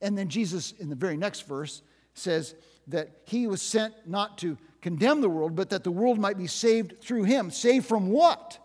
And 0.00 0.16
then 0.16 0.28
Jesus, 0.28 0.72
in 0.72 0.88
the 0.88 0.94
very 0.94 1.16
next 1.16 1.46
verse, 1.46 1.82
says 2.14 2.54
that 2.88 3.10
he 3.24 3.46
was 3.46 3.62
sent 3.62 3.94
not 4.06 4.38
to 4.38 4.58
condemn 4.80 5.20
the 5.20 5.28
world, 5.28 5.54
but 5.54 5.70
that 5.70 5.84
the 5.84 5.90
world 5.90 6.18
might 6.18 6.36
be 6.36 6.46
saved 6.46 7.00
through 7.00 7.24
him. 7.24 7.50
Saved 7.50 7.86
from 7.86 8.08
what? 8.08 8.58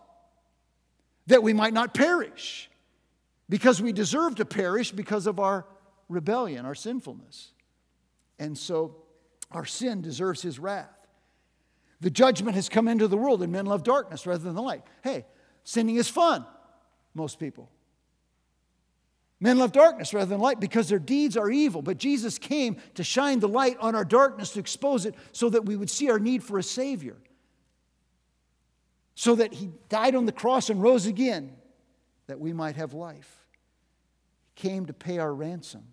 That 1.28 1.42
we 1.42 1.52
might 1.52 1.74
not 1.74 1.94
perish, 1.94 2.70
because 3.48 3.80
we 3.80 3.92
deserve 3.92 4.36
to 4.36 4.44
perish 4.44 4.90
because 4.90 5.26
of 5.26 5.38
our 5.38 5.66
rebellion, 6.08 6.66
our 6.66 6.74
sinfulness. 6.74 7.52
And 8.38 8.56
so 8.56 8.96
our 9.50 9.64
sin 9.64 10.00
deserves 10.02 10.42
his 10.42 10.58
wrath. 10.58 10.97
The 12.00 12.10
judgment 12.10 12.54
has 12.54 12.68
come 12.68 12.86
into 12.86 13.08
the 13.08 13.16
world, 13.16 13.42
and 13.42 13.52
men 13.52 13.66
love 13.66 13.82
darkness 13.82 14.26
rather 14.26 14.44
than 14.44 14.54
the 14.54 14.62
light. 14.62 14.82
Hey, 15.02 15.26
sinning 15.64 15.96
is 15.96 16.08
fun, 16.08 16.46
most 17.14 17.38
people. 17.40 17.70
Men 19.40 19.58
love 19.58 19.72
darkness 19.72 20.12
rather 20.14 20.30
than 20.30 20.40
light 20.40 20.60
because 20.60 20.88
their 20.88 20.98
deeds 20.98 21.36
are 21.36 21.50
evil. 21.50 21.82
But 21.82 21.98
Jesus 21.98 22.38
came 22.38 22.76
to 22.94 23.04
shine 23.04 23.40
the 23.40 23.48
light 23.48 23.76
on 23.80 23.94
our 23.94 24.04
darkness, 24.04 24.50
to 24.52 24.60
expose 24.60 25.06
it 25.06 25.14
so 25.32 25.48
that 25.50 25.64
we 25.64 25.76
would 25.76 25.90
see 25.90 26.10
our 26.10 26.18
need 26.18 26.42
for 26.42 26.58
a 26.58 26.62
Savior. 26.62 27.16
so 29.18 29.34
that 29.34 29.52
he 29.52 29.68
died 29.88 30.14
on 30.14 30.26
the 30.26 30.32
cross 30.32 30.70
and 30.70 30.80
rose 30.80 31.06
again 31.06 31.50
that 32.28 32.38
we 32.38 32.52
might 32.52 32.76
have 32.76 32.94
life. 32.94 33.44
He 34.54 34.68
came 34.68 34.86
to 34.86 34.92
pay 34.92 35.18
our 35.18 35.34
ransom. 35.34 35.88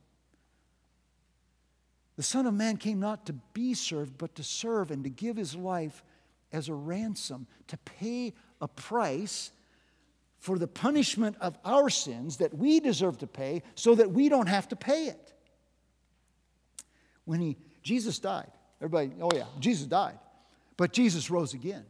The 2.15 2.23
Son 2.23 2.45
of 2.45 2.53
Man 2.53 2.77
came 2.77 2.99
not 2.99 3.25
to 3.25 3.33
be 3.53 3.73
served, 3.73 4.17
but 4.17 4.35
to 4.35 4.43
serve 4.43 4.91
and 4.91 5.03
to 5.03 5.09
give 5.09 5.35
his 5.35 5.55
life 5.55 6.03
as 6.51 6.69
a 6.69 6.73
ransom, 6.73 7.47
to 7.67 7.77
pay 7.77 8.33
a 8.61 8.67
price 8.67 9.51
for 10.39 10.57
the 10.57 10.67
punishment 10.67 11.35
of 11.41 11.57
our 11.65 11.89
sins 11.89 12.37
that 12.37 12.53
we 12.53 12.79
deserve 12.79 13.17
to 13.17 13.27
pay 13.27 13.63
so 13.73 13.95
that 13.95 14.11
we 14.11 14.29
don't 14.29 14.47
have 14.47 14.67
to 14.69 14.75
pay 14.75 15.07
it. 15.07 15.33
When 17.25 17.41
he, 17.41 17.57
Jesus 17.81 18.19
died, 18.19 18.51
everybody, 18.79 19.11
oh 19.21 19.31
yeah, 19.33 19.45
Jesus 19.59 19.87
died, 19.87 20.19
but 20.77 20.93
Jesus 20.93 21.29
rose 21.29 21.53
again. 21.53 21.83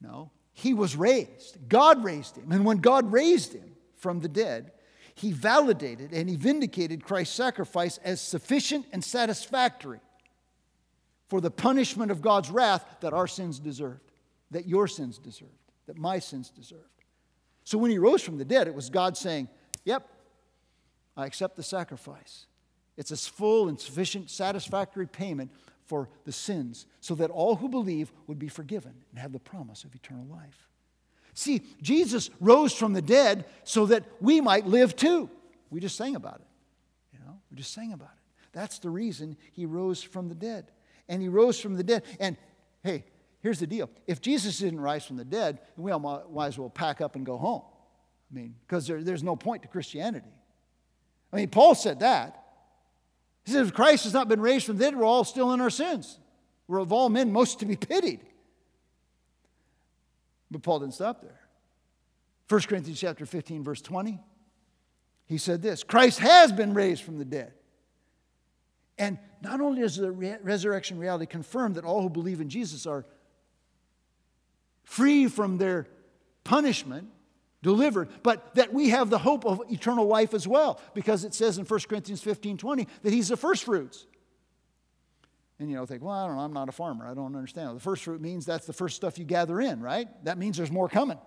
No, 0.00 0.30
he 0.52 0.74
was 0.74 0.96
raised. 0.96 1.58
God 1.68 2.04
raised 2.04 2.36
him. 2.36 2.52
And 2.52 2.64
when 2.64 2.78
God 2.78 3.12
raised 3.12 3.52
him 3.52 3.74
from 3.96 4.20
the 4.20 4.28
dead, 4.28 4.70
he 5.14 5.32
validated 5.32 6.12
and 6.12 6.28
he 6.28 6.36
vindicated 6.36 7.04
Christ's 7.04 7.34
sacrifice 7.34 7.98
as 7.98 8.20
sufficient 8.20 8.86
and 8.92 9.02
satisfactory 9.02 10.00
for 11.28 11.40
the 11.40 11.50
punishment 11.50 12.10
of 12.10 12.20
God's 12.20 12.50
wrath 12.50 12.84
that 13.00 13.12
our 13.12 13.26
sins 13.26 13.58
deserved, 13.58 14.12
that 14.50 14.66
your 14.66 14.88
sins 14.88 15.18
deserved, 15.18 15.52
that 15.86 15.96
my 15.96 16.18
sins 16.18 16.50
deserved. 16.50 16.82
So 17.64 17.78
when 17.78 17.90
he 17.90 17.98
rose 17.98 18.22
from 18.22 18.38
the 18.38 18.44
dead, 18.44 18.68
it 18.68 18.74
was 18.74 18.90
God 18.90 19.16
saying, 19.16 19.48
Yep, 19.84 20.08
I 21.16 21.26
accept 21.26 21.56
the 21.56 21.62
sacrifice. 21.62 22.46
It's 22.96 23.10
a 23.10 23.16
full 23.16 23.68
and 23.68 23.80
sufficient, 23.80 24.30
satisfactory 24.30 25.06
payment 25.06 25.50
for 25.84 26.08
the 26.24 26.32
sins 26.32 26.86
so 27.00 27.14
that 27.16 27.30
all 27.30 27.56
who 27.56 27.68
believe 27.68 28.12
would 28.26 28.38
be 28.38 28.48
forgiven 28.48 28.94
and 29.10 29.18
have 29.18 29.32
the 29.32 29.38
promise 29.38 29.84
of 29.84 29.94
eternal 29.94 30.26
life. 30.26 30.68
See, 31.34 31.62
Jesus 31.82 32.30
rose 32.40 32.72
from 32.72 32.92
the 32.92 33.02
dead 33.02 33.44
so 33.64 33.86
that 33.86 34.04
we 34.20 34.40
might 34.40 34.66
live 34.66 34.94
too. 34.96 35.28
We 35.68 35.80
just 35.80 35.96
sang 35.96 36.14
about 36.14 36.36
it. 36.36 36.46
You 37.12 37.18
know, 37.26 37.38
we 37.50 37.56
just 37.56 37.74
sang 37.74 37.92
about 37.92 38.10
it. 38.12 38.48
That's 38.52 38.78
the 38.78 38.90
reason 38.90 39.36
he 39.52 39.66
rose 39.66 40.02
from 40.02 40.28
the 40.28 40.34
dead. 40.34 40.70
And 41.08 41.20
he 41.20 41.28
rose 41.28 41.60
from 41.60 41.74
the 41.74 41.82
dead. 41.82 42.04
And 42.20 42.36
hey, 42.84 43.04
here's 43.40 43.58
the 43.58 43.66
deal. 43.66 43.90
If 44.06 44.20
Jesus 44.20 44.58
didn't 44.58 44.80
rise 44.80 45.04
from 45.04 45.16
the 45.16 45.24
dead, 45.24 45.58
we 45.76 45.90
all 45.90 45.98
might 46.32 46.46
as 46.46 46.56
well 46.56 46.70
pack 46.70 47.00
up 47.00 47.16
and 47.16 47.26
go 47.26 47.36
home. 47.36 47.62
I 48.30 48.34
mean, 48.34 48.54
because 48.66 48.86
there, 48.86 49.02
there's 49.02 49.24
no 49.24 49.34
point 49.34 49.62
to 49.62 49.68
Christianity. 49.68 50.32
I 51.32 51.36
mean, 51.36 51.48
Paul 51.48 51.74
said 51.74 52.00
that. 52.00 52.40
He 53.44 53.52
said, 53.52 53.66
if 53.66 53.74
Christ 53.74 54.04
has 54.04 54.14
not 54.14 54.28
been 54.28 54.40
raised 54.40 54.66
from 54.66 54.78
the 54.78 54.84
dead, 54.84 54.96
we're 54.96 55.04
all 55.04 55.24
still 55.24 55.52
in 55.52 55.60
our 55.60 55.68
sins. 55.68 56.18
We're 56.68 56.78
of 56.78 56.92
all 56.92 57.08
men 57.10 57.32
most 57.32 57.58
to 57.58 57.66
be 57.66 57.76
pitied. 57.76 58.20
But 60.54 60.62
Paul 60.62 60.78
didn't 60.78 60.94
stop 60.94 61.20
there. 61.20 61.40
1 62.48 62.60
Corinthians 62.62 63.00
chapter 63.00 63.26
15, 63.26 63.64
verse 63.64 63.82
20, 63.82 64.20
he 65.26 65.36
said 65.36 65.62
this 65.62 65.82
Christ 65.82 66.20
has 66.20 66.52
been 66.52 66.74
raised 66.74 67.02
from 67.02 67.18
the 67.18 67.24
dead. 67.24 67.52
And 68.96 69.18
not 69.42 69.60
only 69.60 69.80
does 69.80 69.96
the 69.96 70.12
re- 70.12 70.36
resurrection 70.42 70.96
reality 70.96 71.26
confirm 71.26 71.72
that 71.72 71.84
all 71.84 72.02
who 72.02 72.08
believe 72.08 72.40
in 72.40 72.48
Jesus 72.48 72.86
are 72.86 73.04
free 74.84 75.26
from 75.26 75.58
their 75.58 75.88
punishment, 76.44 77.08
delivered, 77.60 78.08
but 78.22 78.54
that 78.54 78.72
we 78.72 78.90
have 78.90 79.10
the 79.10 79.18
hope 79.18 79.44
of 79.44 79.60
eternal 79.72 80.06
life 80.06 80.34
as 80.34 80.46
well, 80.46 80.80
because 80.94 81.24
it 81.24 81.34
says 81.34 81.58
in 81.58 81.64
1 81.64 81.80
Corinthians 81.88 82.22
15 82.22 82.58
20 82.58 82.86
that 83.02 83.12
he's 83.12 83.26
the 83.26 83.36
first 83.36 83.64
fruits. 83.64 84.06
And 85.58 85.70
you 85.70 85.76
know, 85.76 85.86
think, 85.86 86.02
well, 86.02 86.12
I 86.12 86.26
don't 86.26 86.36
know, 86.36 86.42
I'm 86.42 86.52
not 86.52 86.68
a 86.68 86.72
farmer. 86.72 87.06
I 87.06 87.14
don't 87.14 87.36
understand. 87.36 87.76
The 87.76 87.80
first 87.80 88.04
fruit 88.04 88.20
means 88.20 88.44
that's 88.44 88.66
the 88.66 88.72
first 88.72 88.96
stuff 88.96 89.18
you 89.18 89.24
gather 89.24 89.60
in, 89.60 89.80
right? 89.80 90.08
That 90.24 90.36
means 90.36 90.56
there's 90.56 90.72
more 90.72 90.88
coming. 90.88 91.18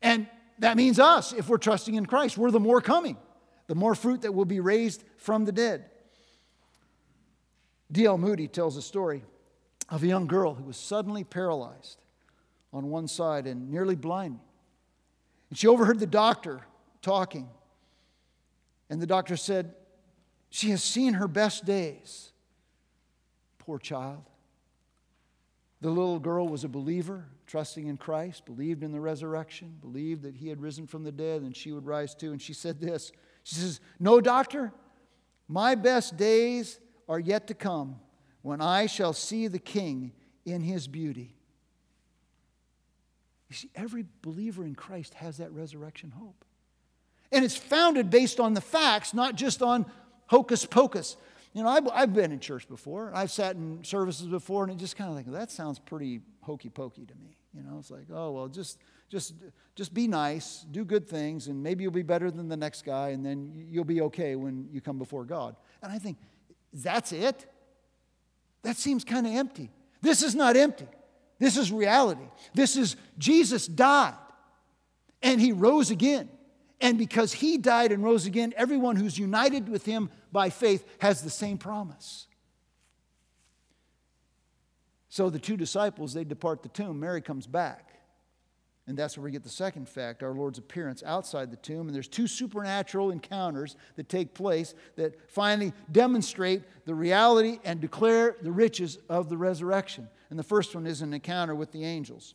And 0.00 0.26
that 0.58 0.76
means 0.76 0.98
us, 0.98 1.32
if 1.32 1.48
we're 1.48 1.58
trusting 1.58 1.94
in 1.94 2.06
Christ, 2.06 2.38
we're 2.38 2.50
the 2.50 2.60
more 2.60 2.80
coming, 2.80 3.16
the 3.66 3.74
more 3.74 3.94
fruit 3.94 4.22
that 4.22 4.32
will 4.32 4.44
be 4.44 4.60
raised 4.60 5.02
from 5.16 5.44
the 5.44 5.52
dead. 5.52 5.86
D.L. 7.90 8.16
Moody 8.16 8.48
tells 8.48 8.76
a 8.76 8.82
story 8.82 9.22
of 9.88 10.02
a 10.02 10.06
young 10.06 10.26
girl 10.26 10.54
who 10.54 10.64
was 10.64 10.76
suddenly 10.76 11.24
paralyzed 11.24 12.00
on 12.72 12.88
one 12.88 13.06
side 13.06 13.46
and 13.46 13.70
nearly 13.70 13.94
blind. 13.94 14.38
And 15.50 15.58
she 15.58 15.66
overheard 15.66 15.98
the 15.98 16.06
doctor 16.06 16.62
talking. 17.02 17.48
And 18.88 19.02
the 19.02 19.06
doctor 19.06 19.36
said, 19.36 19.74
She 20.48 20.70
has 20.70 20.82
seen 20.82 21.14
her 21.14 21.28
best 21.28 21.66
days. 21.66 22.31
Poor 23.64 23.78
child. 23.78 24.24
The 25.82 25.88
little 25.88 26.18
girl 26.18 26.48
was 26.48 26.64
a 26.64 26.68
believer, 26.68 27.26
trusting 27.46 27.86
in 27.86 27.96
Christ, 27.96 28.44
believed 28.44 28.82
in 28.82 28.90
the 28.90 29.00
resurrection, 29.00 29.78
believed 29.80 30.22
that 30.22 30.34
he 30.34 30.48
had 30.48 30.60
risen 30.60 30.88
from 30.88 31.04
the 31.04 31.12
dead 31.12 31.42
and 31.42 31.56
she 31.56 31.70
would 31.70 31.86
rise 31.86 32.14
too. 32.14 32.32
And 32.32 32.42
she 32.42 32.54
said 32.54 32.80
this 32.80 33.12
She 33.44 33.54
says, 33.54 33.80
No, 34.00 34.20
doctor, 34.20 34.72
my 35.46 35.76
best 35.76 36.16
days 36.16 36.80
are 37.08 37.20
yet 37.20 37.46
to 37.48 37.54
come 37.54 37.96
when 38.42 38.60
I 38.60 38.86
shall 38.86 39.12
see 39.12 39.46
the 39.46 39.60
King 39.60 40.12
in 40.44 40.60
his 40.60 40.88
beauty. 40.88 41.36
You 43.48 43.54
see, 43.54 43.70
every 43.76 44.06
believer 44.22 44.64
in 44.64 44.74
Christ 44.74 45.14
has 45.14 45.36
that 45.36 45.52
resurrection 45.52 46.10
hope. 46.10 46.44
And 47.30 47.44
it's 47.44 47.56
founded 47.56 48.10
based 48.10 48.40
on 48.40 48.54
the 48.54 48.60
facts, 48.60 49.14
not 49.14 49.36
just 49.36 49.62
on 49.62 49.86
hocus 50.26 50.66
pocus. 50.66 51.16
You 51.52 51.62
know, 51.62 51.68
I've, 51.68 51.88
I've 51.88 52.14
been 52.14 52.32
in 52.32 52.40
church 52.40 52.68
before. 52.68 53.08
and 53.08 53.16
I've 53.16 53.30
sat 53.30 53.56
in 53.56 53.84
services 53.84 54.26
before, 54.26 54.64
and 54.64 54.72
it 54.72 54.78
just 54.78 54.96
kind 54.96 55.10
of 55.10 55.16
like, 55.16 55.30
that 55.32 55.50
sounds 55.50 55.78
pretty 55.78 56.20
hokey 56.40 56.70
pokey 56.70 57.04
to 57.04 57.14
me. 57.14 57.36
You 57.54 57.62
know, 57.62 57.78
it's 57.78 57.90
like, 57.90 58.06
oh, 58.12 58.30
well, 58.32 58.48
just, 58.48 58.78
just, 59.10 59.34
just 59.74 59.92
be 59.92 60.08
nice, 60.08 60.64
do 60.70 60.84
good 60.84 61.06
things, 61.06 61.48
and 61.48 61.62
maybe 61.62 61.82
you'll 61.82 61.92
be 61.92 62.02
better 62.02 62.30
than 62.30 62.48
the 62.48 62.56
next 62.56 62.84
guy, 62.84 63.10
and 63.10 63.24
then 63.24 63.52
you'll 63.70 63.84
be 63.84 64.00
okay 64.02 64.36
when 64.36 64.68
you 64.72 64.80
come 64.80 64.98
before 64.98 65.24
God. 65.24 65.56
And 65.82 65.92
I 65.92 65.98
think, 65.98 66.16
that's 66.72 67.12
it? 67.12 67.46
That 68.62 68.76
seems 68.76 69.04
kind 69.04 69.26
of 69.26 69.34
empty. 69.34 69.70
This 70.00 70.22
is 70.22 70.34
not 70.34 70.56
empty. 70.56 70.88
This 71.38 71.56
is 71.56 71.72
reality. 71.72 72.24
This 72.54 72.76
is 72.76 72.96
Jesus 73.18 73.66
died 73.66 74.14
and 75.22 75.40
he 75.40 75.52
rose 75.52 75.90
again. 75.90 76.28
And 76.82 76.98
because 76.98 77.32
he 77.32 77.58
died 77.58 77.92
and 77.92 78.02
rose 78.02 78.26
again, 78.26 78.52
everyone 78.56 78.96
who's 78.96 79.16
united 79.16 79.68
with 79.68 79.86
him 79.86 80.10
by 80.32 80.50
faith 80.50 80.84
has 80.98 81.22
the 81.22 81.30
same 81.30 81.56
promise. 81.56 82.26
So 85.08 85.30
the 85.30 85.38
two 85.38 85.56
disciples, 85.56 86.12
they 86.12 86.24
depart 86.24 86.64
the 86.64 86.68
tomb. 86.68 86.98
Mary 86.98 87.22
comes 87.22 87.46
back. 87.46 87.88
And 88.88 88.98
that's 88.98 89.16
where 89.16 89.22
we 89.22 89.30
get 89.30 89.44
the 89.44 89.48
second 89.48 89.88
fact 89.88 90.24
our 90.24 90.32
Lord's 90.32 90.58
appearance 90.58 91.04
outside 91.06 91.52
the 91.52 91.56
tomb. 91.56 91.86
And 91.86 91.94
there's 91.94 92.08
two 92.08 92.26
supernatural 92.26 93.12
encounters 93.12 93.76
that 93.94 94.08
take 94.08 94.34
place 94.34 94.74
that 94.96 95.30
finally 95.30 95.72
demonstrate 95.92 96.62
the 96.84 96.96
reality 96.96 97.60
and 97.64 97.80
declare 97.80 98.36
the 98.42 98.50
riches 98.50 98.98
of 99.08 99.28
the 99.28 99.36
resurrection. 99.36 100.08
And 100.30 100.38
the 100.38 100.42
first 100.42 100.74
one 100.74 100.88
is 100.88 101.00
an 101.00 101.14
encounter 101.14 101.54
with 101.54 101.70
the 101.70 101.84
angels. 101.84 102.34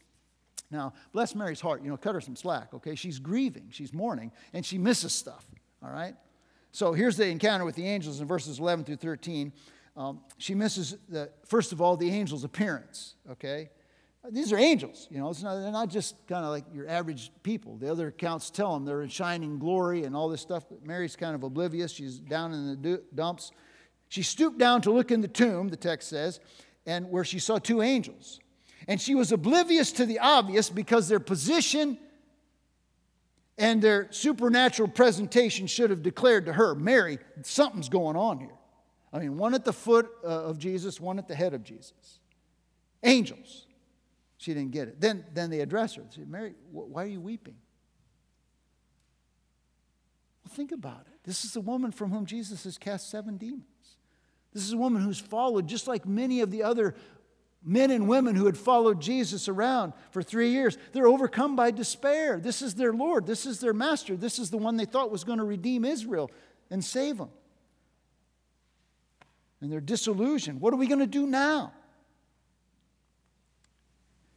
Now, 0.70 0.94
bless 1.14 1.34
Mary's 1.34 1.62
heart, 1.62 1.82
you 1.82 1.90
know, 1.90 1.98
cut 1.98 2.14
her 2.14 2.22
some 2.22 2.36
slack, 2.36 2.74
okay? 2.74 2.96
She's 2.96 3.20
grieving, 3.20 3.68
she's 3.72 3.94
mourning, 3.94 4.32
and 4.54 4.66
she 4.66 4.78
misses 4.78 5.14
stuff, 5.14 5.46
all 5.82 5.92
right? 5.92 6.16
So 6.72 6.94
here's 6.94 7.16
the 7.16 7.28
encounter 7.28 7.64
with 7.64 7.76
the 7.76 7.88
angels 7.88 8.20
in 8.20 8.28
verses 8.28 8.60
11 8.60 8.86
through 8.86 8.98
13. 8.98 9.54
Um, 9.96 10.20
she 10.38 10.54
misses, 10.54 10.98
the, 11.08 11.32
first 11.46 11.72
of 11.72 11.82
all, 11.82 11.96
the 11.96 12.12
angel's 12.12 12.44
appearance, 12.44 13.16
okay? 13.32 13.70
These 14.30 14.52
are 14.52 14.58
angels, 14.58 15.08
you 15.10 15.20
know, 15.20 15.34
not, 15.42 15.56
they're 15.56 15.72
not 15.72 15.90
just 15.90 16.16
kind 16.28 16.44
of 16.44 16.52
like 16.52 16.66
your 16.74 16.88
average 16.90 17.32
people. 17.44 17.78
The 17.78 17.90
other 17.90 18.08
accounts 18.08 18.50
tell 18.50 18.74
them 18.74 18.84
they're 18.84 19.04
in 19.04 19.10
shining 19.10 19.58
glory 19.58 20.04
and 20.04 20.16
all 20.16 20.28
this 20.28 20.42
stuff, 20.42 20.66
but 20.70 20.86
Mary's 20.86 21.16
kind 21.16 21.34
of 21.34 21.44
oblivious. 21.44 21.94
She's 21.94 22.20
down 22.20 22.52
in 22.52 22.82
the 22.82 23.02
dumps. 23.16 23.52
She 24.10 24.24
stooped 24.24 24.58
down 24.58 24.82
to 24.82 24.92
look 24.92 25.12
in 25.12 25.22
the 25.22 25.30
tomb, 25.30 25.70
the 25.70 25.78
text 25.78 26.10
says, 26.10 26.42
and 26.86 27.10
where 27.10 27.24
she 27.24 27.40
saw 27.40 27.58
two 27.58 27.82
angels. 27.82 28.42
And 28.88 29.00
she 29.00 29.16
was 29.16 29.32
oblivious 29.32 29.92
to 29.94 30.06
the 30.06 30.20
obvious 30.20 30.70
because 30.70 31.08
their 31.08 31.20
position 31.20 31.98
and 33.58 33.82
their 33.82 34.08
supernatural 34.12 34.88
presentation 34.90 35.68
should 35.68 35.90
have 35.90 36.04
declared 36.04 36.46
to 36.46 36.54
her, 36.54 36.76
Mary, 36.76 37.18
something's 37.42 37.90
going 37.90 38.16
on 38.16 38.40
here. 38.40 38.52
I 39.12 39.20
mean, 39.20 39.38
one 39.38 39.56
at 39.56 39.66
the 39.66 39.74
foot 39.74 40.10
uh, 40.24 40.28
of 40.28 40.60
Jesus, 40.60 41.00
one 41.02 41.18
at 41.18 41.28
the 41.28 41.36
head 41.36 41.54
of 41.54 41.63
Jesus. 41.63 42.20
Angels. 43.04 43.66
She 44.38 44.54
didn't 44.54 44.72
get 44.72 44.88
it. 44.88 45.02
Then, 45.02 45.26
then 45.34 45.50
they 45.50 45.62
address 45.62 45.96
her. 45.96 46.04
They 46.04 46.22
say, 46.22 46.26
Mary, 46.28 46.54
why 46.72 47.04
are 47.04 47.08
you 47.08 47.20
weeping? 47.20 47.56
Well, 50.46 50.54
think 50.54 50.72
about 50.72 51.08
it. 51.08 51.20
This 51.24 51.44
is 51.44 51.54
the 51.54 51.62
woman 51.62 51.92
from 51.92 52.12
whom 52.12 52.26
Jesus 52.26 52.63
has 52.66 52.78
cast 52.78 53.10
seven 53.10 53.38
demons. 53.38 53.63
This 54.54 54.63
is 54.63 54.74
a 54.74 54.78
woman 54.78 55.02
who's 55.02 55.20
followed, 55.20 55.68
just 55.68 55.88
like 55.88 56.06
many 56.06 56.42
of 56.42 56.52
the 56.52 56.63
other 56.63 56.96
men 57.63 57.91
and 57.91 58.08
women 58.08 58.36
who 58.36 58.46
had 58.46 58.58
followed 58.58 59.02
Jesus 59.02 59.48
around 59.48 59.93
for 60.12 60.24
three 60.24 60.50
years. 60.50 60.78
They're 60.93 61.08
overcome 61.08 61.56
by 61.56 61.72
despair. 61.72 62.39
This 62.39 62.62
is 62.62 62.76
their 62.76 62.93
Lord. 62.93 63.26
This 63.26 63.46
is 63.46 63.60
their 63.60 63.74
master. 63.74 64.15
This 64.15 64.39
is 64.39 64.50
the 64.50 64.58
one 64.58 64.78
they 64.78 64.86
thought 64.86 65.12
was 65.12 65.24
going 65.24 65.39
to 65.39 65.46
redeem 65.46 65.84
Israel 65.84 66.32
and 66.70 66.84
save 66.84 67.17
them. 67.17 67.30
And 69.62 69.72
they're 69.72 69.82
disillusioned. 69.82 70.62
What 70.62 70.74
are 70.74 70.78
we 70.78 70.88
going 70.88 71.00
to 71.00 71.08
do 71.08 71.26
now? 71.26 71.74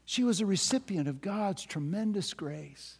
She 0.05 0.25
was 0.25 0.41
a 0.41 0.47
recipient 0.47 1.07
of 1.07 1.21
God's 1.21 1.65
tremendous 1.65 2.35
grace. 2.35 3.00